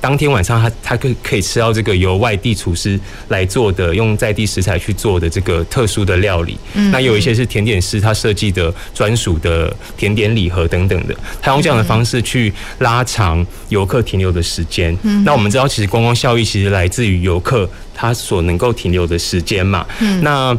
[0.00, 6.56] 当天晚上他，他他可可以吃到这个由外地厨师来做的，用在地食材去做的这个特殊的料理。
[6.74, 14.96] 嗯，那有一些是甜点师他设计的专属的甜点礼盒等等的，他用这样的方式去拉长游客停留的时间。
[15.02, 19.86] 嗯，那我们知道，其实观光效益其实来自于游客他所能够停留的时间嘛。
[20.00, 20.56] 嗯，那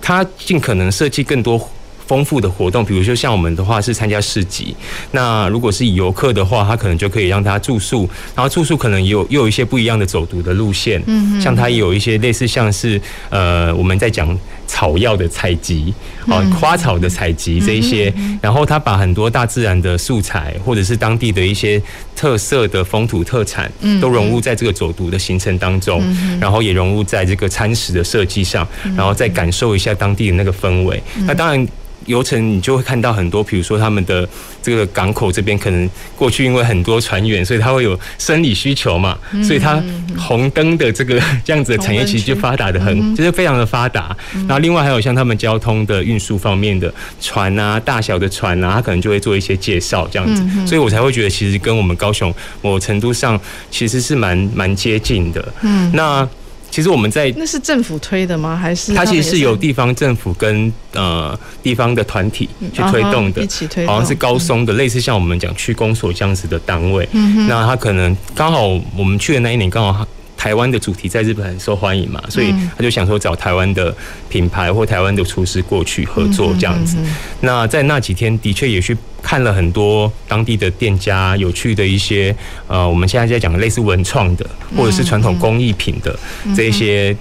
[0.00, 1.70] 他尽可能设计更多。
[2.12, 4.76] 丰富的活动，比如说像我们的话是参加市集，
[5.12, 15.94] 那如果是以游客的话，他可能就可以让他住宿，然后住宿可能也有又有一些不一样的走读的路线，嗯，像他也有一些类似像是呃我们在讲草药的采集，
[16.26, 21.80] 哦花草的采集这一些，然后他把很多大自然的素材或者是当地的一些
[22.14, 26.04] 特色的风土特产，嗯，都融入在这个走读的行程当中，
[26.38, 31.66] 然后也融入在这个餐食的设计上，然后再感受一下当地的那个氛围，那当然。
[32.06, 34.28] 游程你就会看到很多，比如说他们的
[34.62, 39.82] 这个港口这边，可能过去因为很多船员，所以他会有生理需求嘛，所以它
[40.18, 44.16] 红灯的这个这样子的产业其实就发达的很，就是非常的发达。
[44.32, 55.54] 然后另外还有像他们交通的运输方面的船啊，大小的船啊，他可能就会做一些介绍这样子，所以我才会觉得其实跟我们高雄某程度上其实是蛮蛮接近的。
[55.62, 56.28] 嗯，那。
[56.72, 58.56] 其实我们在那是政府推的吗？
[58.56, 67.06] 还是它其实是由地方政府跟呃地方的团体去推动的，一起推动，好像是高松的，类似像我们讲区公所这样子的单位。
[67.12, 68.66] 嗯，那他可能刚好
[68.96, 70.08] 我们去的那一年刚好。
[70.42, 73.94] 台湾的主题在日本很受欢迎嘛，所以他就想说找台湾的
[74.28, 76.96] 品牌或台湾的厨师过去合作这样子。
[77.42, 82.34] 那在那几天的确也去看了很多当地的店家，有趣的一些
[82.66, 84.44] 呃，我们现在在讲的类似文创的
[84.76, 86.18] 或者是传统工艺品的
[86.56, 87.16] 这一些。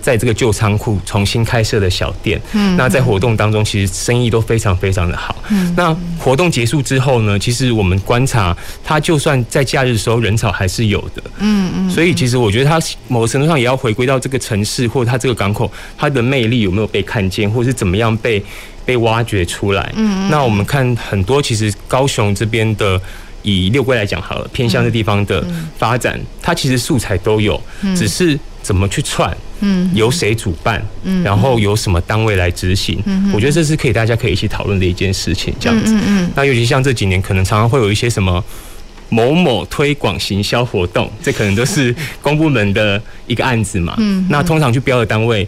[0.00, 5.36] 在这个旧仓库重新开设的小店，嗯，那在活动当中，其实生意都非常非常的好。
[5.50, 11.22] 嗯，那活动结束之后呢，其实我们观察，它就算在假日的时候人潮还是有的。
[11.38, 18.42] 嗯嗯，所以其实我觉得它某个程度上也要回归到这个城市或者它这个港口，它的魅力有没有被看见，或者是怎么样被
[18.84, 19.92] 被挖掘出来。
[19.96, 23.00] 嗯，那我们看很多，其实高雄这边的。
[23.42, 25.46] 以六龟来讲好了，偏向的地方的
[25.78, 27.62] 发展，它其实素材都有，
[27.94, 28.36] 只是
[28.66, 35.94] 怎么去串，嗯由谁主办，嗯然后由什么单位来执行，嗯我觉得这是可以大家可以一起讨论的一件事情，这样子。
[36.04, 38.42] 嗯那尤其像这几年，可能常常会有一些什么
[39.08, 43.94] 某某推广行销活动，这可能都是公部门的一个案子嘛。
[43.98, 45.46] 嗯那通常去标的单位。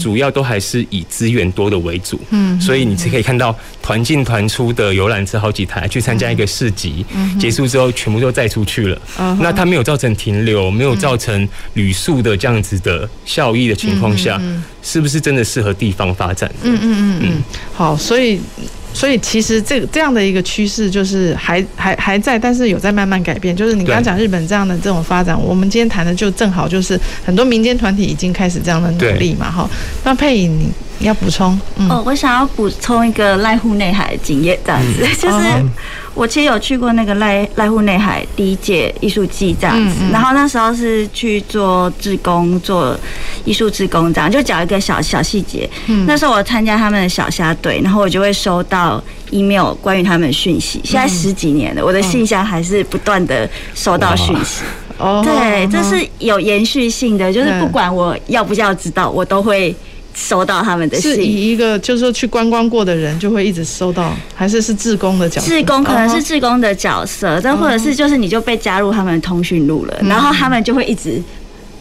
[0.00, 7.04] 主要都还是以资源多的为主，嗯，所以你是可以看到团进团出的游览车好几台去参加一个市集，
[7.38, 9.00] 结束之后全部都载出去了，
[9.40, 14.40] 那它没有造成停留，没有造成旅宿的这样子的效益的情况下，
[14.82, 16.50] 是不是真的适合地方发展？
[16.62, 17.18] 嗯嗯嗯。
[17.22, 18.40] 嗯，好，所以。
[18.98, 23.54] 所以其实这这样的一个趋势就是还还还在，但是有在慢慢改变。
[23.54, 29.70] 就是你刚刚讲日本这样的这种发展，我们今天谈的就正好就是很多民间团体已经开始这样的努力嘛，哈。
[30.02, 30.68] 那佩影
[30.98, 31.56] 你要补充？
[31.76, 35.46] 嗯、哦，我想要补充一个濑户内海的经验，这样子，嗯、就是
[36.18, 42.98] 我其实有去过那个濑濑户内海第一届艺术季这样子，嗯嗯、然后那时候是去做志工，做
[43.44, 45.70] 艺术志工这样，就讲一个小小细节。
[45.86, 49.00] 嗯、那时候我参加他们的小虾队，然后我就会收到
[49.30, 50.80] email 关于他们的讯息。
[50.82, 54.64] 现在十几年了，我的信箱还是不断的收到讯息。
[54.98, 59.72] 哦，对，这是有延续性的，就是不管我要不要知道，我都会。
[60.18, 65.46] 收到他们的信，是以一个就是说去观光过的人就会一直收到，还是是志工的角色？
[65.46, 71.22] 志工可能是志工的角色，但或者是就是你就被加入他们的通讯录了，然后他们就会一直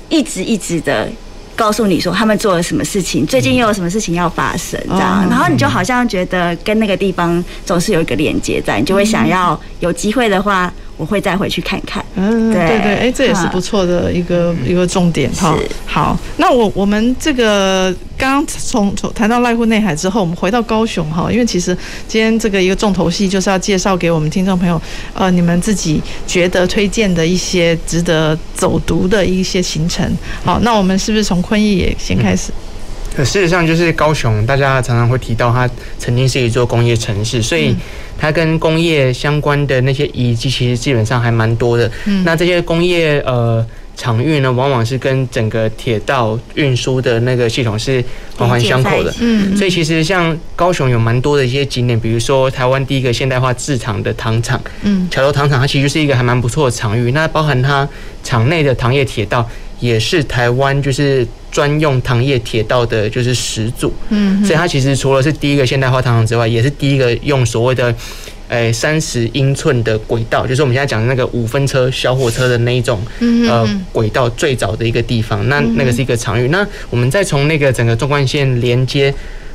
[0.10, 1.10] 一直一直的
[1.56, 10.72] 告诉你说他们做了什么事情，最近又有什么事情要发生这样，然后你就好像觉得跟那个地方总是有一个连接在，你就会想要有机会的话。
[10.98, 12.04] 我会再回去看看。
[12.16, 15.56] 嗯，对对，哎，这也是不错的一个一个重点哈。
[15.86, 21.78] 好，那我我们这个刚刚从从谈到濑户内海之后，我们回到高雄哈，因为其实
[22.08, 24.82] 今天这个一个重头戏就是要介绍给我们听众朋友，
[25.14, 30.12] 呃，你们自己觉得推荐的一些值得走读的一些行程。
[30.44, 32.52] 好，那我们是不是从坤义也先开始？
[33.18, 37.76] 可事实上，就是高雄，大家常常会提到它曾经是一座工业城市，所以
[38.16, 41.92] 它跟工业相关的那些遗迹，其实基本上还蛮多的。
[42.06, 43.66] 嗯，那这些工业呃
[43.96, 48.04] 场域呢，往往是跟整个铁道运输的那个系统是
[48.38, 49.12] 环环相扣的。
[49.20, 57.12] 嗯，所以其实像高雄有蛮多的一些景点，比如说台湾第一个现代化制糖的糖厂，嗯，桥头糖厂，它其实是一个还蛮不错的场域。
[57.14, 57.90] 那包含它
[58.24, 59.50] 厂内的糖业铁道。
[59.80, 61.24] 也是台湾就是
[61.58, 63.92] 专用糖业铁道的，就是始祖。
[64.10, 67.92] 嗯，所以它其实除了是第一个现代化糖厂之外，也是第一个用所谓的，
[68.50, 73.02] 诶三十英寸的轨道，就是我们现在讲的那个五分车小火车的那一种，
[73.50, 75.50] 呃，轨道最早的一个地方。
[75.50, 76.50] 那那个是一个场域。
[76.50, 79.12] 那我们再从那个整个纵贯线连接。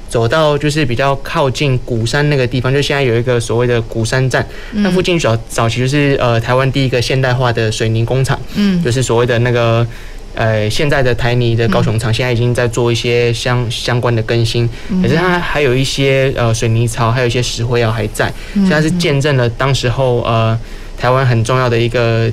[0.09, 9.87] 走到就是比较靠近鼓山那个地方，就现在有一个所谓的鼓山站，那附近早早期就是呃台湾第一个现代化的水泥工厂，嗯，就是所谓的那个
[10.35, 14.69] 呃现在的台泥的高雄厂，现在已经在做一些相相关的更新，
[15.03, 20.59] 可是它还有一些呃水泥槽，还有一些石灰窑还在，现在是见证了当时候呃
[20.99, 22.31] 台湾很重要的一个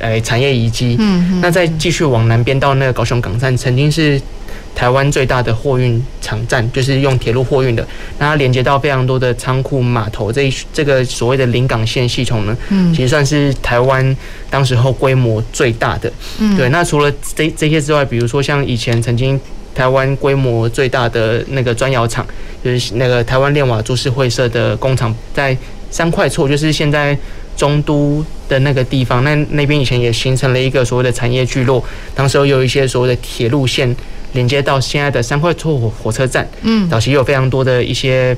[0.00, 4.20] 呃产业遗迹，嗯，那再继续往南边到那个高雄港站，曾经是。
[4.72, 7.86] 台湾最大的货运场站，就是用铁路货运的，
[8.18, 14.16] 那它连接到非常多的仓库、码头，这一这个所谓的临港线系统呢，嗯，其实算是台湾
[14.48, 16.10] 当时候规模最大的。
[16.38, 16.68] 嗯，对。
[16.68, 19.38] 那除了这这些之外，比如说像以前曾经
[19.74, 22.24] 台湾规模最大的那个砖窑厂，
[22.64, 25.54] 就是那个台湾炼瓦株式会社的工厂，在
[25.90, 27.18] 三块厝，就是现在
[27.56, 31.82] 中都的那个地方，那那边以前也形成了一个所谓的产业聚落，
[32.14, 33.96] 当时候有一些所谓的铁路线。
[34.32, 38.32] 连接到现在的三块厝火火车站，嗯，早期有非常多的一些，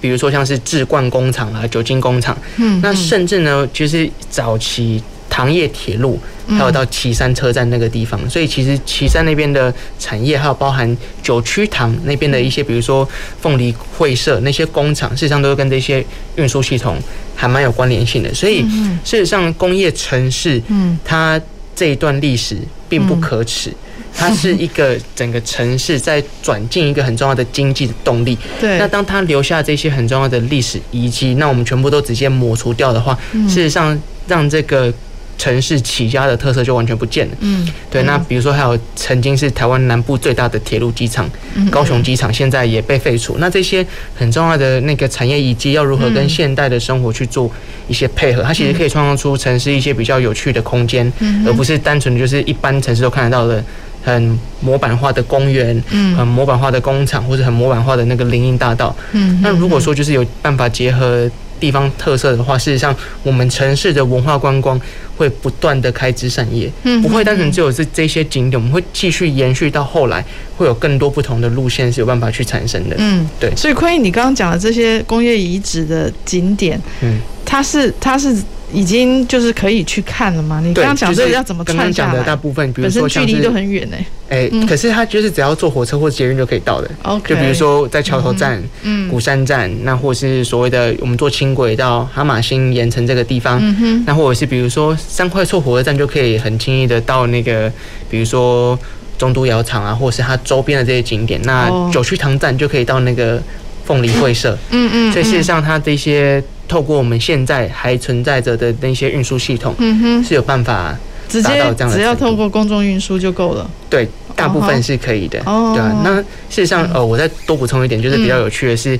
[0.00, 5.02] 比如说像是制罐工厂啊、酒精工厂，嗯，那甚至呢，就是早期
[5.38, 6.18] 糖业铁路，
[6.48, 13.08] 还有到旗山车站那个地方，所以其实旗山那边的产业，还有包含九曲堂那边的一些，比如说
[13.40, 16.98] 凤梨会社那些工厂，事实上都跟这些运输系统
[17.36, 18.34] 还蛮有关联性的。
[18.34, 18.62] 所以
[19.04, 20.60] 事实上，工业城市，
[21.04, 21.40] 它
[21.76, 22.56] 这一段历史
[22.88, 23.72] 并不可耻。
[24.12, 28.36] 它是一个整个城市在转进一个很重要的经济的动力。
[28.58, 28.76] 对。
[28.76, 33.16] 那当它留下这些很重要的历史遗迹，那我们全部都直接抹除掉的话，
[33.46, 34.92] 事实上让这个
[35.38, 37.34] 城市起家的特色就完全不见了。
[37.40, 37.66] 嗯。
[37.88, 38.02] 对。
[38.02, 41.30] 那比如说还有曾经是台湾南部最大的铁路机场
[41.70, 43.36] 高雄机场，现在也被废除。
[43.38, 47.50] 那这些很重要的那个产业遗迹要如何跟现代的生活去做
[47.86, 48.42] 一些配合？
[48.42, 51.10] 它其实可以创造出城市一些比较有趣的空间，
[51.46, 53.64] 而不是单纯的就是一般城市都看得到的。
[54.00, 61.28] 很模板化的公园，嗯，很模板化的工厂，或者很模板化的那个林荫大道，嗯，那如果说就是有办法结合
[61.60, 64.80] 地方特色的话，事实上我们城市的文化观光
[65.18, 70.24] 会不断的开枝散叶，嗯，不会单纯只有这这些景点，我们会继续延续到后来，
[70.56, 73.52] 会有更多不同的路线是有办法去产生的，嗯，对。
[73.56, 78.34] 所以坤毅，你刚刚讲的这些工业遗址的景点，嗯，它是它是。
[78.72, 80.60] 已经就是可以去看了吗？
[80.62, 81.84] 你刚刚讲这个要怎么串下来？
[81.84, 83.96] 刚刚讲的大部分，比如说距离都很远呢。
[84.28, 86.90] 哎，可是它就是只要坐火车或者捷运就可以到的。
[87.02, 97.72] OK，就比如说在桥头站、嗯，鼓山站，那或是所谓的我们坐轻轨到哈马星盐城这个地方，嗯，那或者是比如说三块厝火车站就可以很轻易的到那个，
[98.10, 98.78] 比如说
[99.16, 101.40] 中都窑厂啊，或者是它周边的这些景点。
[101.44, 103.42] 那九曲堂站就可以到那个
[103.86, 106.42] 凤梨会社，嗯嗯，所以事实上它这些。
[106.68, 110.94] 透过我们现在还存在着的那些运输系统，嗯哼，是有办法
[111.28, 113.68] 直接只要透过公众运输就够了。
[113.90, 114.06] 对，
[114.36, 115.40] 大部分是可以的。
[115.46, 116.00] 哦，对啊。
[116.04, 118.98] 那事实上，呃，我再多补充一点，就是比较有趣的是，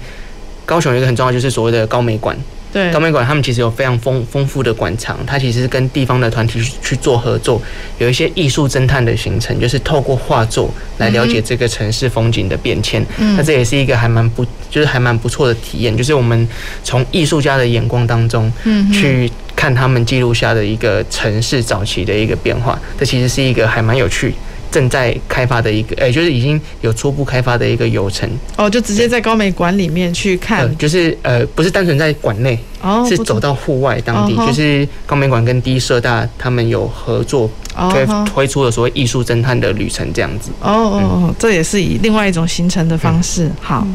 [0.64, 2.37] 高雄有一个很重要，就是所谓的高美馆。
[2.73, 7.61] 对，高美馆他们其实有非常丰丰富的馆藏，它其实是跟地方的团体去做合作，
[7.99, 13.05] 有一些艺术侦探的行程，就是透过画作来了解这个城市风景的变迁。
[13.19, 16.47] 嗯，那这也是一个还蛮不，就是还蛮不错的体验，就是我们
[16.85, 24.35] 从艺术家的眼光当中，嗯，去看他们记录下的一个城市早期的一个变化，这其实是一个还蛮有趣。
[24.71, 37.51] 正在开发的一个，哎，就是已经有初步开发的一个游程哦，就直接在高美馆里面去看，就是呃，不是单纯在馆内哦，是走到户外当地，就是高美馆跟第一社大他们有合作
[37.91, 40.51] 推推出了所谓艺术侦探的旅程这样子。
[40.61, 43.87] 哦哦哦，这也是以另外一种行程的方式，好，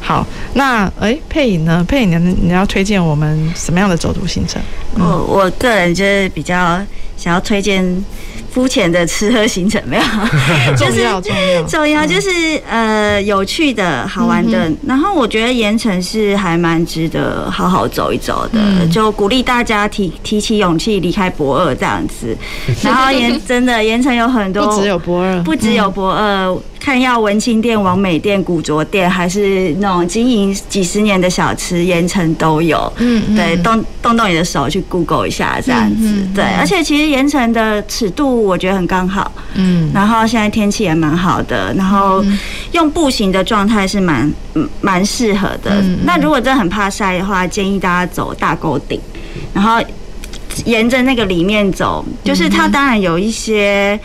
[0.00, 1.84] 好，那哎，佩影呢？
[1.88, 4.60] 佩影，你你要推荐我们什么样的走读行程？
[4.96, 6.80] 我我个人就是比较
[7.16, 8.04] 想要推荐。
[8.54, 10.02] 肤浅的吃喝行程没有，
[10.78, 11.02] 就是
[11.68, 12.30] 重要就是
[12.70, 22.36] 呃有趣的好玩的，然后我觉得盐城是还蛮值得好好走一走的，就鼓励大家提提起勇气离开博二这样子，
[22.84, 26.56] 然后盐真的盐城有很多，不只有博二，不只有博二。
[26.80, 32.92] 看要文青店、王美店、古着店，还是那种经营几十年的小吃，盐城都有。
[32.98, 36.28] 嗯，对，动动动你的手去 Google 一下，这样子。
[36.34, 39.30] 对，而且其实盐城的尺度我觉得很刚好。
[39.54, 42.24] 嗯，然后现在天气也蛮好的，然后
[42.72, 44.32] 用步行的状态是蛮
[44.80, 45.82] 蛮适合的。
[46.04, 49.00] 那如果真的很怕晒的话，建议大家走大沟顶，
[49.52, 49.80] 然后
[50.64, 53.98] 沿着那个里面走，就是它当然有一些。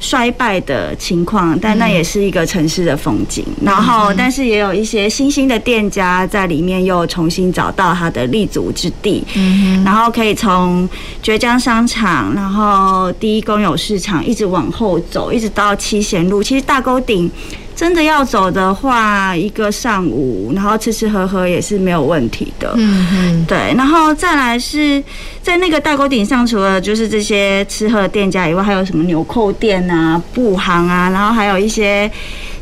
[0.00, 3.44] 衰败的情况，但那也是一个城市的风景。
[3.60, 9.24] 嗯、然后，但是也有一些新兴的店家在里面又重新找到它的立足之地。
[9.34, 10.88] 嗯，然后可以从
[11.22, 16.42] 绝江商场，然后第一公有市场一直往后走，一直到七贤路。
[16.42, 17.30] 其实大沟顶。
[17.78, 22.74] 真的要走的话，一个上午，然后吃吃喝喝也是没有问题的。
[22.74, 25.00] 嗯嗯，对，然后再来是
[25.40, 32.10] 在那个大沟顶上，除了就是这些吃喝的店家以外，还有什么纽扣店啊、布行啊，然后还有一些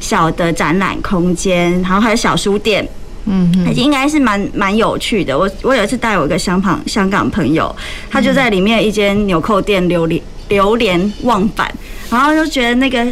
[0.00, 2.86] 小的展览空间，然后还有小书店。
[3.24, 5.36] 嗯嗯，应该是蛮蛮有趣的。
[5.36, 7.74] 我我有一次带我一个香港香港朋友，
[8.10, 11.72] 他就在里面一间纽扣店流连流连忘返，
[12.10, 13.06] 然后就觉得那个。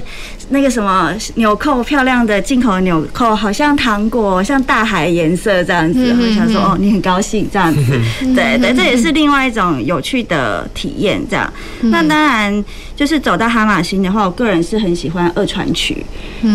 [0.50, 6.14] 那个什么纽扣，漂亮的进口的纽扣，好像糖果，像大海颜色这样子。
[6.20, 7.98] 我想说，哦，你很高兴这样子，
[8.36, 11.18] 对对，这也是另外一种有趣的体验。
[11.30, 11.50] 这样，
[11.84, 12.62] 那当然
[12.94, 16.04] 就是走到哈马星的话，我个人是很喜欢二船区，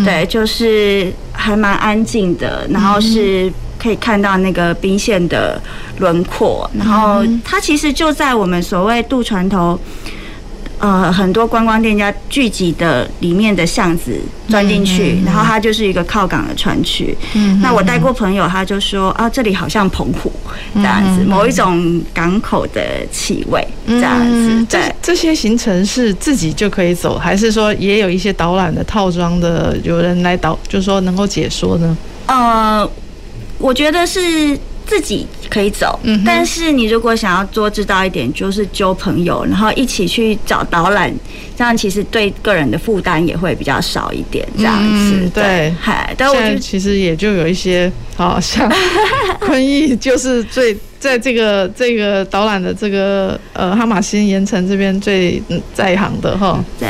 [0.04, 5.60] 对，就是还蛮安静的，然后是可以看到那个冰线的
[5.98, 9.76] 轮廓，然后它其实就在我们所谓渡船头。
[10.80, 14.18] 呃，很多观光店家聚集的里面的巷子
[14.48, 17.14] 钻进去，然后它就是一个靠港的船区。
[17.34, 20.32] 嗯，嗯，那我带过朋友，他就说啊，这里好像澎湖
[20.74, 24.24] 这样子，某一种港口的气味这样子。
[24.32, 31.94] 嗯嗯，对，这些行程是自己就可以走，还是说也有一些导览的套装的，有人来导，就是说能够解说呢？
[32.24, 32.90] 呃，
[33.58, 34.58] 我觉得是。
[34.90, 41.14] 自己可以走，嗯，但是你如果想要多知道一点，就是揪朋友，然后一起去找导览，
[41.56, 45.14] 这样其实对个人的负担也会比较少一点，这样子。
[45.20, 48.68] 嗯、对，嗨，但我其实也就有一些，好像
[49.38, 55.40] 坤毅就是最在这个这个导览的这个呃哈马星盐城这边最
[55.72, 56.58] 在行的哈。
[56.80, 56.88] 对，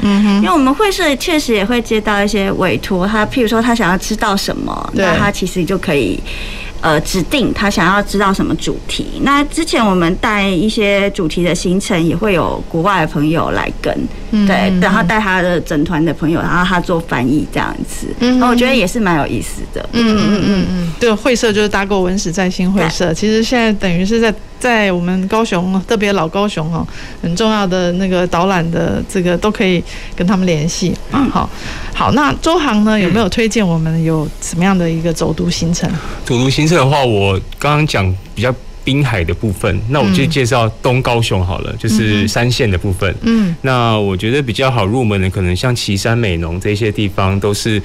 [0.00, 6.20] 嗯哼，因为我们会社确实也会接到一些委托，他譬如说他想要知道什么，那他其实就可以。
[6.86, 9.20] 呃，指定他想要知道什么主题。
[9.22, 13.92] 那之前我们带一些主题的行程，也会有国外的朋友来跟，
[14.30, 18.06] 嗯、对，然后带他的整团的朋友，然后他做翻译这样子。
[18.20, 19.84] 嗯，我觉得也是蛮有意思的。
[19.94, 24.32] 嗯嗯嗯嗯，对，会社就是搭过文史在新会社，其实现在等于是在。
[24.58, 26.86] 在我们高雄，特别老高雄哦，
[27.22, 29.82] 很重要的那个导览的这个都可以
[30.14, 30.94] 跟他们联系。
[31.12, 31.48] 嗯，好，
[31.94, 35.88] 好，那周航呢，有没有推荐我们有什么样的一个走读行程？
[36.24, 38.52] 走读行程的话，我刚刚讲比较
[38.82, 43.14] 滨海的部分，那我就介绍东高雄好了，就是三线的部分。
[43.22, 47.80] 嗯，那我觉得比较好入门的，可能像旗山美浓这些地方，都是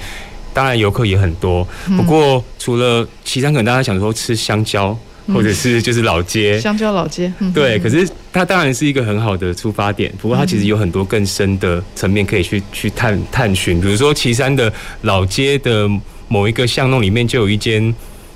[0.54, 1.66] 当然游客也很多。
[1.96, 4.96] 不过除了旗山，可能大家想说吃香蕉。
[5.28, 7.78] 或者是就是老街，香蕉老街，对。
[7.78, 13.80] 可是它当然是一个很好的出发点，不过它其实有很多更深的层面可以去去探探寻。
[13.80, 15.88] 比如说岐山的老街的
[16.28, 17.94] 某一个巷弄里面就有一间。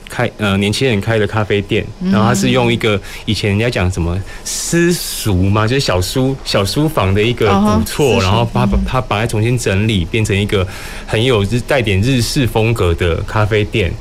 [0.08, 10.66] 开呃，年轻人开的咖啡店，然后他是用一个以前人家讲什么私塾嘛，就是小书小书房的一个古厝，然后把把它把它重新整理，变成一个
[11.06, 13.92] 很有日带点日式风格的咖啡店。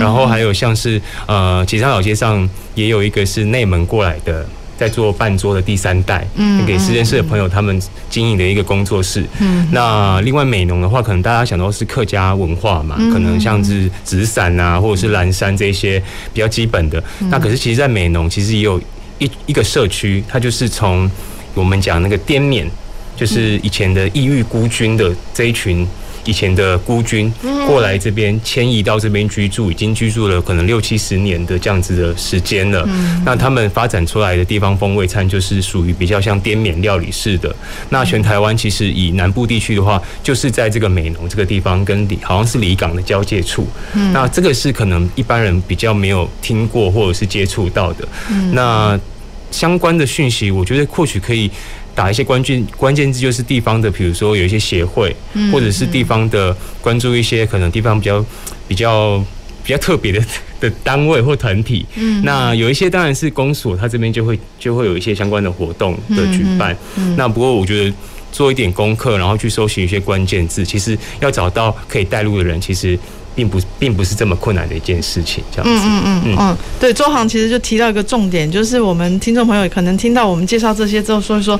[0.00, 4.46] 然后还有像是呃，其他老街上也有一个是内门过来的。
[4.80, 7.78] 在做半桌的第三代，嗯，给实验室的朋友他们
[8.08, 9.22] 经营的一个工作室。
[9.38, 16.02] 嗯，那另外美浓的话，可能大家想到是客家文化嘛，可能像是纸伞啊，或者是蓝山这些
[16.32, 17.02] 比较基本的。
[17.28, 18.80] 那可是其实，在美浓其实也有
[19.18, 21.10] 一一个社区，它就是从
[21.52, 22.66] 我们讲那个滇缅，
[23.14, 25.86] 就是以前的异域孤军的这一群。
[26.24, 27.32] 以前的孤军
[27.66, 32.86] 过来这边迁移到这边居住，已经居住了可能六七十年的这样子的时间了。
[33.24, 37.54] 那他们发展出来的地方风味餐就是属于比较像滇缅料理式的。
[37.88, 43.66] 那全台湾其实以南部地区的话，就是在这个美浓这个地方跟里好像是离港的交界处。
[44.12, 48.06] 那这个是可能一般人比较没有听过或者是接触到的。
[48.52, 48.98] 那
[49.50, 51.50] 相关的讯息，我觉得或许可以。
[51.94, 55.14] 打一些关键关键字，就是地方的，比如说有一些协会，
[55.52, 58.24] 或者是地方的关注一些可能地方比较
[58.68, 59.24] 比较
[59.62, 60.24] 比较特别的
[60.60, 61.84] 的单位或团体。
[61.96, 66.76] 嗯，那有一些当然是公所，他这边就会就会有一些相关的活动的举办。
[67.16, 67.94] 那不过我觉得
[68.32, 72.98] 做一点功课，然后去搜寻一些关键字，其实要找到可以带路的人，其实。
[73.40, 75.86] 并不并不是这么困难的一件事情，这样子。
[75.86, 81.58] 嗯嗯嗯嗯，对，周航其实就提到一个重点，就是我们听众朋友可能听到我们介绍这些之后，说一说，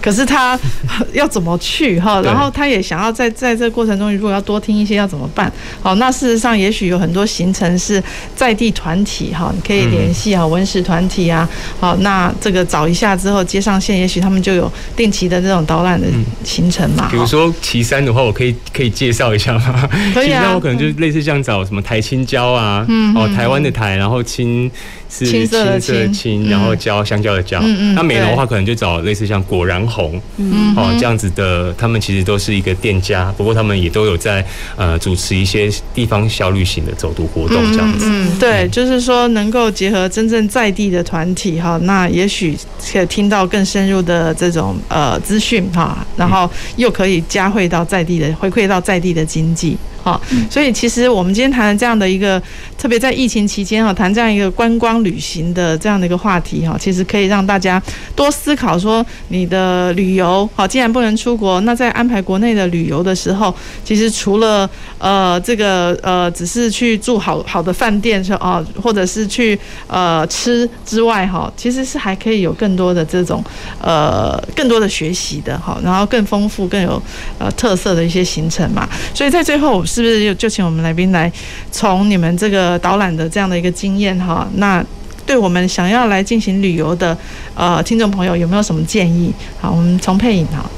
[0.00, 0.58] 可是他
[1.12, 2.22] 要怎么去哈？
[2.22, 5.52] 然后他也想要在在这个过程中，如果要多听一些，要怎么办？
[5.82, 8.02] 好，那事实上也许有很多行程是
[8.34, 11.46] 在地团体哈，你可以联系啊，文史团体啊，
[11.78, 16.06] 好，那这个找一下之后接上线，也许他们就有定期的这种导览的
[16.44, 17.08] 行程嘛。
[17.10, 19.86] 比如说岐山的话，我可以可以介绍一下吗？
[20.14, 20.88] 可以啊，我可能就。
[21.00, 24.70] 类似像找什么台青椒啊，嗯、哦，台湾的台，然后青
[25.10, 25.80] 是青色的
[26.10, 27.58] 青，然后椒香蕉的蕉。
[27.60, 27.94] 嗯嗯。
[27.94, 34.44] 那美容的话，可能就找类似像果然红，嗯哦这样子的，他们其实都是一个店家，不过他们也都有在
[34.76, 38.06] 呃主持一些地方小旅行的走读活动这样子。
[38.08, 42.56] 嗯，嗯对，就是说能够结合真正在地的团体哈，那也许
[42.92, 49.76] 可以听到更深入的这种呃资讯哈，然后又可以加惠到在地的回馈到在地的经济。
[50.02, 52.42] 好，所以其实我们今天谈的这样的一个，
[52.78, 57.82] 特别在疫情期间哈，谈这样一个观光旅行的这样的一个话题哈，其实可以让大家
[58.14, 73.42] 多思考说，你的旅游好，既然不能出国，那在安排国内的旅游的时候，其实除了呃这个呃只是去住好好的饭店说啊，或者是去呃吃之外哈，其实是还可以有更多的这种
[73.80, 77.02] 呃更多的学习的哈，然后更丰富更有
[77.38, 79.84] 呃特色的一些行程嘛，所以在最后。
[79.90, 81.32] 是不是就就请我们来宾来
[81.72, 84.46] 从你们这个导览的这样的一个经验哈？
[84.54, 84.84] 那
[85.30, 87.16] 对我们想要来进行旅游的
[87.54, 89.32] 呃听众朋友有没有什么建议？
[89.60, 90.68] 好，我们从配影哈，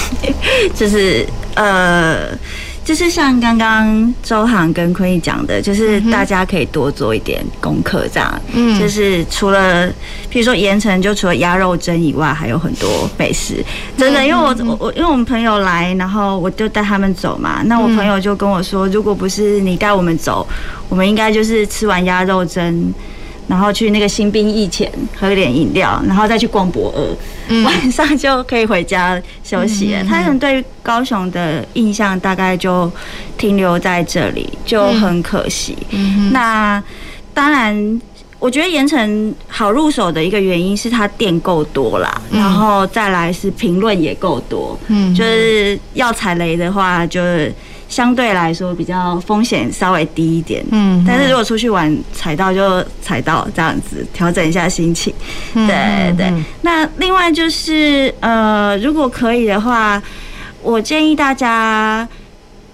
[0.76, 2.28] 就是呃。
[2.84, 8.40] 就是像刚刚周航跟坤毅讲的，就是大家可以多做一点功课，这样。
[8.52, 9.88] 嗯，就是除了，
[10.30, 12.88] 譬如说盐城，就除了鸭肉蒸以外，还有很多
[13.18, 13.56] 美食。
[13.98, 17.60] 真的，因为我我我，因为我们朋友来，然后我就带他们走嘛。
[17.64, 20.46] 那我朋友就跟我说，如果不是你带我们走，
[20.88, 22.94] 我们应该就是吃完鸭肉蒸。
[23.48, 27.16] 然后去那个新兵役前喝点饮料，然后再去逛博尔，
[27.48, 30.02] 嗯、晚上就可以回家休息了。
[30.02, 32.90] 嗯、他可能对高雄的印象大概就
[33.38, 35.76] 停留在这里，就很可惜。
[35.90, 36.82] 嗯、那
[37.32, 38.00] 当然，
[38.38, 44.78] 我觉得盐城好入手的一个原因是它店够多啦，嗯、然后再来是评论也够多。
[44.88, 47.54] 嗯，就是要踩雷的话，就是。
[47.96, 55.14] 相对来说比较风险稍微低一点，嗯，但是如果出去玩踩到就踩到这样子，调整一下心情，
[55.54, 56.30] 对对。
[56.60, 60.02] 那另外就是呃，如果可以的话，
[60.62, 62.06] 我建议大家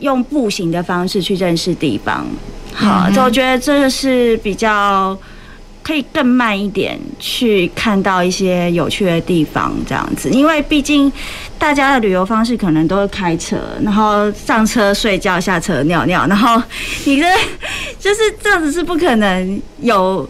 [0.00, 2.26] 用步行的方式去认识地方，
[2.74, 5.16] 好，就我觉得这个是比较。
[5.82, 11.12] 可以更慢一点去看到一些有趣的地方，这样子，因为毕竟
[11.58, 16.62] 大家的旅游方式可能都是开车，然后上车睡觉，下车尿尿，然后
[17.04, 17.26] 你的
[17.98, 20.28] 就是这样子是不可能有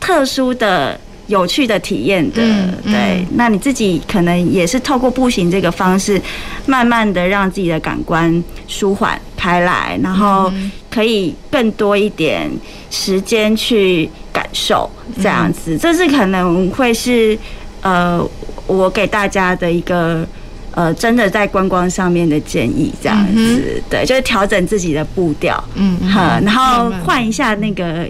[0.00, 0.98] 特殊的
[1.30, 2.42] 有趣的体验的，
[2.84, 3.24] 对。
[3.36, 6.20] 那你自己可能也是透过步行这个方式，
[6.66, 10.52] 慢慢的让自己的感官舒缓开来，然后
[10.90, 12.50] 可以更多一点
[12.90, 14.10] 时间去。
[14.32, 14.88] 感受
[15.20, 17.36] 这样子，这是可能会是
[17.82, 18.24] 呃，
[18.68, 20.24] 我给大家的一个
[20.70, 28.08] 呃，真的在观光上面的建议，这样子，对，就是调整自己的步调，嗯，好，然后换一下那个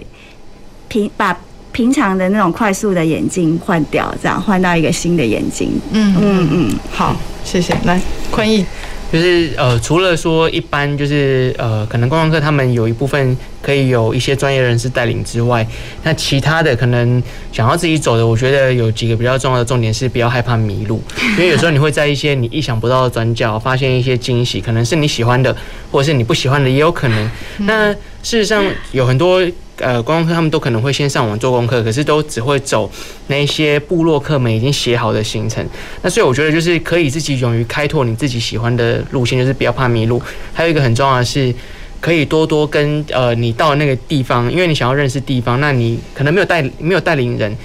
[0.87, 1.35] 平，把
[1.71, 6.15] 平常的那种快速的眼镜换掉，这样换到一个新的眼镜，嗯。
[6.19, 7.99] 嗯嗯，好，谢谢，来，
[8.29, 8.65] 坤毅。
[9.11, 15.65] 就是呃，除了说一般就是呃，可能观光客他们有一部分可以有一些专业人士带领之外，
[16.03, 21.01] 那其他的可能想要自己走的，我觉得有几个比较重要的重点是不要害怕迷路，
[21.37, 25.55] 因为有时候你会在一些你意想不到的转角发现一些惊喜，可能是你喜欢的，
[25.91, 27.31] 或者是你不喜欢的也有可能。
[27.59, 29.41] 那事实上有很多。
[29.77, 32.87] 呃，观光客他们都可能会先上网做功课，可是都只会走
[33.27, 35.65] 那些部落客们已经写好的行程。
[36.03, 40.21] 那所以我觉得就是可以自己勇于开拓你自己喜欢的路线，就是不要怕迷路。
[40.53, 41.51] 还有一个很重要的是，
[42.01, 47.55] 可以多多跟呃你到那个地方，因为你想要认识地方，那你可能没有带没有带领人，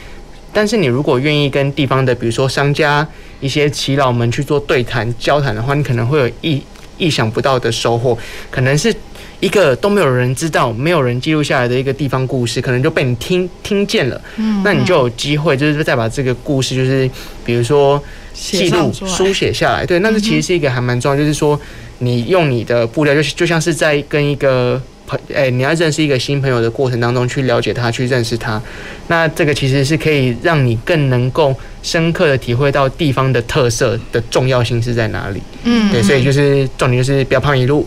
[0.53, 3.05] 但是你如果愿意跟地方的，比如说商家、
[3.41, 6.63] 一些耆老们去做对谈交谈的话，你可能会有意
[6.99, 8.17] 意想不到的收获，
[8.51, 8.95] 可能是。
[9.39, 14.19] 一个都没有人知道、没有人记录下来的一个地方故事，可能就被你听听见了。
[14.37, 17.09] 嗯，那你就有机会，就是再把这个故事，就是
[17.45, 19.85] 比如说记录、书写下来。
[19.85, 21.61] 对，那这其实是一个还蛮重要，就是说
[21.99, 28.61] 你用你的步调，就就像是在跟一个朋，哎，你要认识一个新朋友的过程当中去了解他、去认识他。
[29.09, 35.41] 那这个其实是可以让你更能够深刻的体会到地方的特色的重要性是在哪里。
[35.65, 37.87] 嗯，对，所以就是重点就是不要胖一路。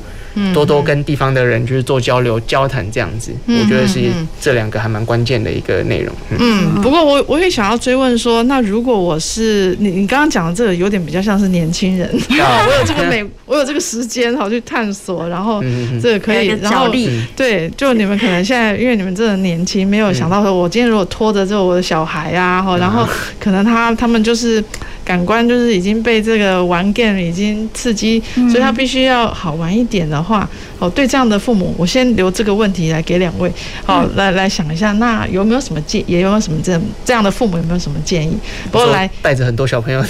[0.53, 3.99] 多多跟地方的人就是做交流、交谈这样子，我觉得是
[4.39, 6.13] 这两个还蛮关键的一个内容。
[6.37, 15.63] 嗯，不过我我也想要追问说，那如果我是你，你刚刚讲的这个有点比较像是年轻人， 我有这个美，我有这个时间好去探索，然后
[16.01, 16.91] 这个可以，然后
[17.35, 23.07] 对，就你们可能现在因为你们真的年轻，没有想到说，我今天如果拖着这我的小孩啊，然后
[23.39, 24.63] 可能他他们就是。
[25.09, 30.47] 感官就是已经被这个玩 game 已经刺激，所以他必须要好玩一点的话，
[30.77, 33.51] 哦，对这样的父母，我先留这个问题来给两位，
[33.83, 38.37] 好，来来想一下，那有没有什么建，也有没有什么这这样的父母有没有什么建议？
[38.71, 40.05] 不过来带着很多小朋友，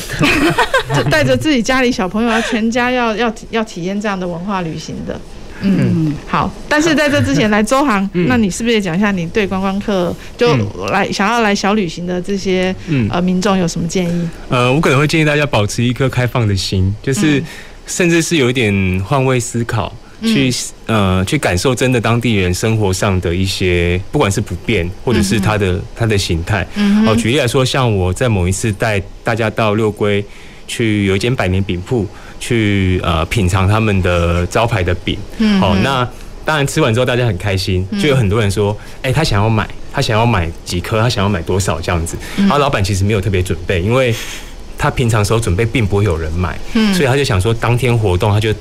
[1.10, 5.18] 带着自己家里小朋友，要全家要要要体验这样的文化旅行的。
[5.62, 10.56] 嗯，好，但是在这之前来周航，那你是不是也讲一下你对观光客就
[10.92, 12.74] 来想要来小旅行的这些
[13.10, 14.30] 呃民众有什么建议？
[14.50, 17.44] 呃，我可能会建议大家保持一颗开放的心，就是
[17.86, 20.50] 甚至是有一点换位思考，去
[20.86, 26.66] 呃去感受真的当地人生活上的一些，不管是不便或者是他的他的形态。
[27.06, 30.24] 哦，举例来说，像我在某一次带大家到六龟
[30.68, 32.08] 去有一间百年饼铺。
[32.40, 36.08] 去呃品尝他们的招牌的饼，嗯，好，那
[36.46, 42.18] 当然吃完之后大家很开心，就有很多人说，哎，他想要买，他想要买几颗，他想要买多少这样子。
[42.38, 44.16] 然后老板其实没有特别准备，因为
[44.78, 48.54] 他平常时候准备并不会有人买，嗯，所以他就想说当天活动他就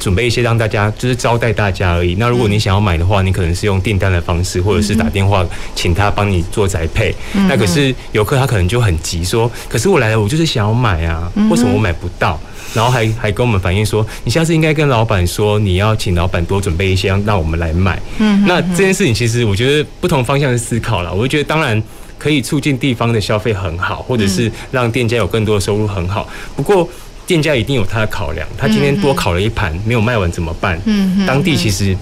[0.00, 2.16] 准备一些让大家就是招待大家而已。
[2.18, 5.46] 那如果你想要买的话，你可能是用订单的方式，或者是打电话
[5.76, 7.14] 请他帮你做宅配。
[7.32, 12.40] 那可是游客他可能就很急说，可是我来了，我就是想要买啊，为什么我买不到？
[12.72, 18.00] 然后还还跟我们反映说，你下次应该跟老板说，你要请老板多准备一些，让我们来买。
[18.18, 21.82] 嗯，那这件事情其实我觉得不同方向的思考了，我就觉得当然
[22.16, 26.28] 可以促进地方的消费很好，或者是让店家有更多的收入很好。
[26.54, 26.88] 不过
[27.30, 30.80] 店家一定有他的考量，他今天多烤了一盘没有卖完怎么办？
[30.84, 31.96] 嗯，当地其实。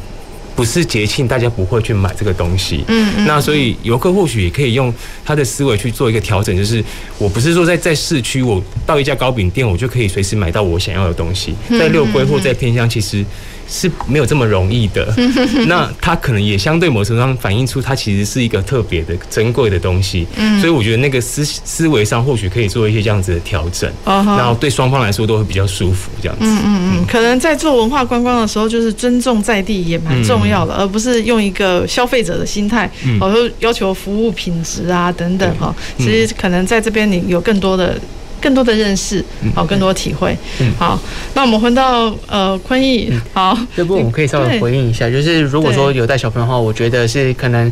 [0.57, 2.83] 不是节庆，大家不会去买这个东西。
[2.89, 4.93] 嗯，嗯，那所以游客或许也可以用
[5.25, 6.83] 他的思维去做一个调整，就是
[7.17, 11.55] 我不是说在在市区，我到一家糕饼店，我就可以随时买到我想要的东西。
[11.71, 13.25] 在六龟或在偏乡，其实。
[13.69, 15.15] 是没有这么容易的，
[15.69, 26.45] 那它可能也相对某种程度上反映出它其实是一个特别的珍贵的东西，嗯，所以我觉得那个思思维上或许可以做一些这样子的调整，然后对双方来说都会比较舒服，这样子。
[26.47, 32.91] 嗯嗯嗯，可能在做文化观光的时候，就是尊重在地也蛮重要的，而不是用一个消费者的心态，
[33.21, 35.75] 哦，说要求服务品质啊等等哈。
[35.99, 37.99] 其实可能在这边你有更多的。
[38.41, 39.25] 更多的认识，
[39.55, 40.99] 好，更多的体会，嗯，好，
[41.35, 47.71] 那我们回到呃坤毅，好，这部分我们可以稍微回应一下，就是如果说有带小朋友的话，我觉得是可能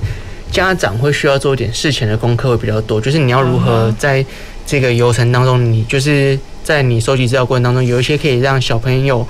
[0.50, 4.24] 家长会需要做一点事前的功课会比较多，就是你要如何在
[4.66, 9.26] 这个游程当中，你就是在你收集资料过程当中，有一些可以让小朋友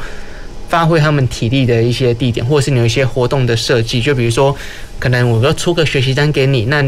[0.68, 4.54] 发挥他们体力的一些地点，或者是你有一些活动的设计，就比如说，
[4.98, 6.84] 可能我要出个学习单给你，那。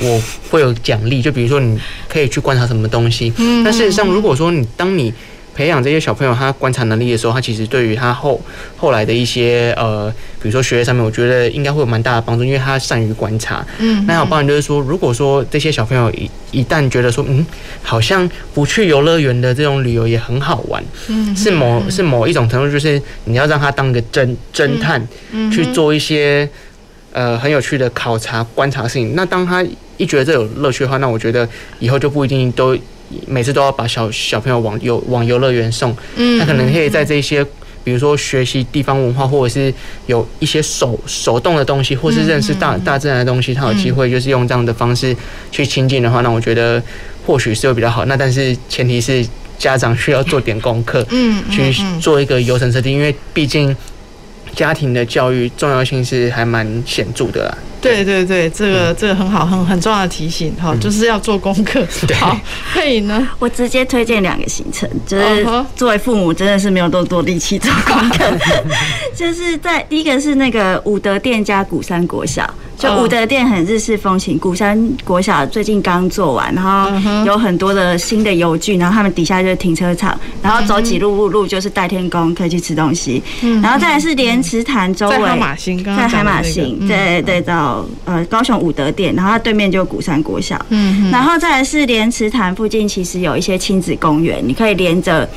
[0.00, 1.78] 我会有奖励，就比如说你
[2.08, 3.32] 可以去观察什么东西。
[3.36, 5.12] 嗯，但事实上，如果说你当你
[5.52, 8.40] 培养这些小朋友他观察能力的时候，他其实对于他后
[8.76, 13.66] 后来的一些呃，比如说学业上面，我觉得应该会有蛮大的帮助，因为他善于观察。
[13.78, 17.44] 嗯，那还有包含就是说，如果说这些小朋友一一旦觉得说，嗯，
[17.82, 25.06] 好像不去游乐园的这种旅游也很好玩，嗯，是某是某一种程度，就是你要让他当个侦侦探，
[25.52, 26.48] 去做一些
[27.12, 29.14] 呃很有趣的考察观察事情。
[29.14, 29.62] 那当他
[30.00, 31.46] 一觉得这有乐趣的话，那我觉得
[31.78, 32.74] 以后就不一定都
[33.26, 35.94] 每次都要把小小朋友往游往游乐园送。
[36.16, 37.44] 嗯，他可能可以在这些，
[37.84, 39.72] 比如说学习地方文化，或者是
[40.06, 45.14] 有一些手手动的东西，或是认识大大自然的东西，他有机会就是用这样的方式
[45.52, 46.82] 去亲近的话，那我觉得
[47.26, 48.06] 或许是会比较好。
[48.06, 49.22] 那但是前提是
[49.58, 51.70] 家长需要做点功课，嗯，去
[52.00, 53.76] 做一个游程设定，因为毕竟
[54.60, 57.58] 家庭的教育重要性是还蛮显著的啦。
[57.80, 61.82] 对对对，这个这个很好，很很重要的提醒，好，就是要做功课。
[62.20, 62.38] 好，
[62.74, 63.26] 佩颖呢？
[63.38, 68.30] 我直接推荐两个行程，就是作为父母真的是没有那么多力气做功课，
[69.16, 76.90] 就是在第一个是那个武德殿加鼓山国小，就武德殿很日式风情，古山国小最近刚做完，然后
[77.26, 83.22] 有很多的新的游具，然后他们底下就是停车场，然后走几路路路就是代天宫，可以去吃东西，
[83.62, 87.84] 然后再来是莲池潭周围，在海马星，在海马星，对对到。
[88.06, 95.28] 呃，高雄武德殿，然后它对面就古山国小，嗯，然后再来是莲池潭附近，其实有一些亲子公园，你可以连着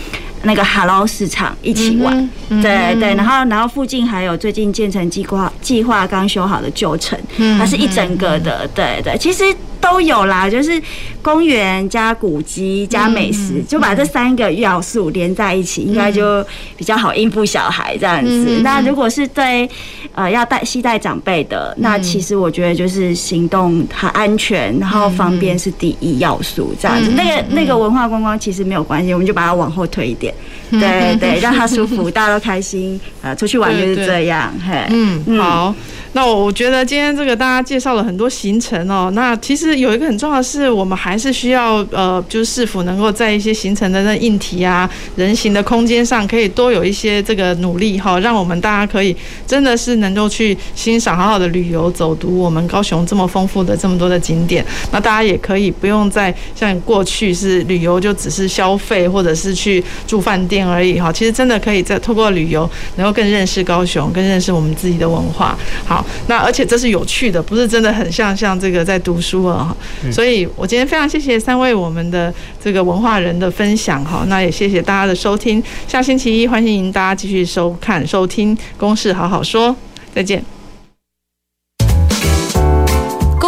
[0.43, 7.19] 那个哈喽市场一起玩，嗯、对对，然后然后附近还有最近建成计划计划刚修好的旧城，
[7.57, 9.43] 它是一整个的，对对，其实。
[9.83, 10.81] 都有啦，就是
[11.21, 16.41] 公园加古迹加美食，就把这三个要素连在一起，应该就
[16.77, 18.61] 比较好应付小孩这样子。
[18.63, 19.69] 那如果是对
[20.15, 27.11] 呃要带携带长辈的，那其实我觉得就是行动很安全，然后方便是第一要素这样子。
[27.11, 30.33] 那个那个文化观光其实没有关系，我们就把它往后推一点，
[30.79, 34.53] 对对，让他舒服，大家都开心， 呃，出去玩就是这样。
[34.65, 35.73] 嘿，嗯，好。
[36.15, 49.15] 那我觉得今天这个大家介绍了很多行程哦，那其实有一个很重要的是，我们还是需要呃，就是是否能够在一些行程的那硬体啊、人行的空间上，可以多有一些这个努力哈，让我们大家可以
[49.47, 54.63] 真的是能够去欣赏好好的旅游、走读我们高雄这么丰富的这么多的景点。
[54.91, 65.57] 那大家也可以不用再像过去是旅游就只是消费或者是去住饭店而已哈，其实真的可以在透过旅游能够更认识高雄，更认识我们自己的文化。
[65.85, 66.05] 好。
[66.27, 69.75] 那而且这是有趣的，不是真的很像像这个在读书啊，
[70.11, 72.33] 所以我今天非常谢谢三位我们的
[72.63, 79.69] 这个文化人的分享哈，那也谢谢大家的收听，下星期一欢迎大家继续收看收听《公事好好说》，
[80.15, 80.39] 再见。《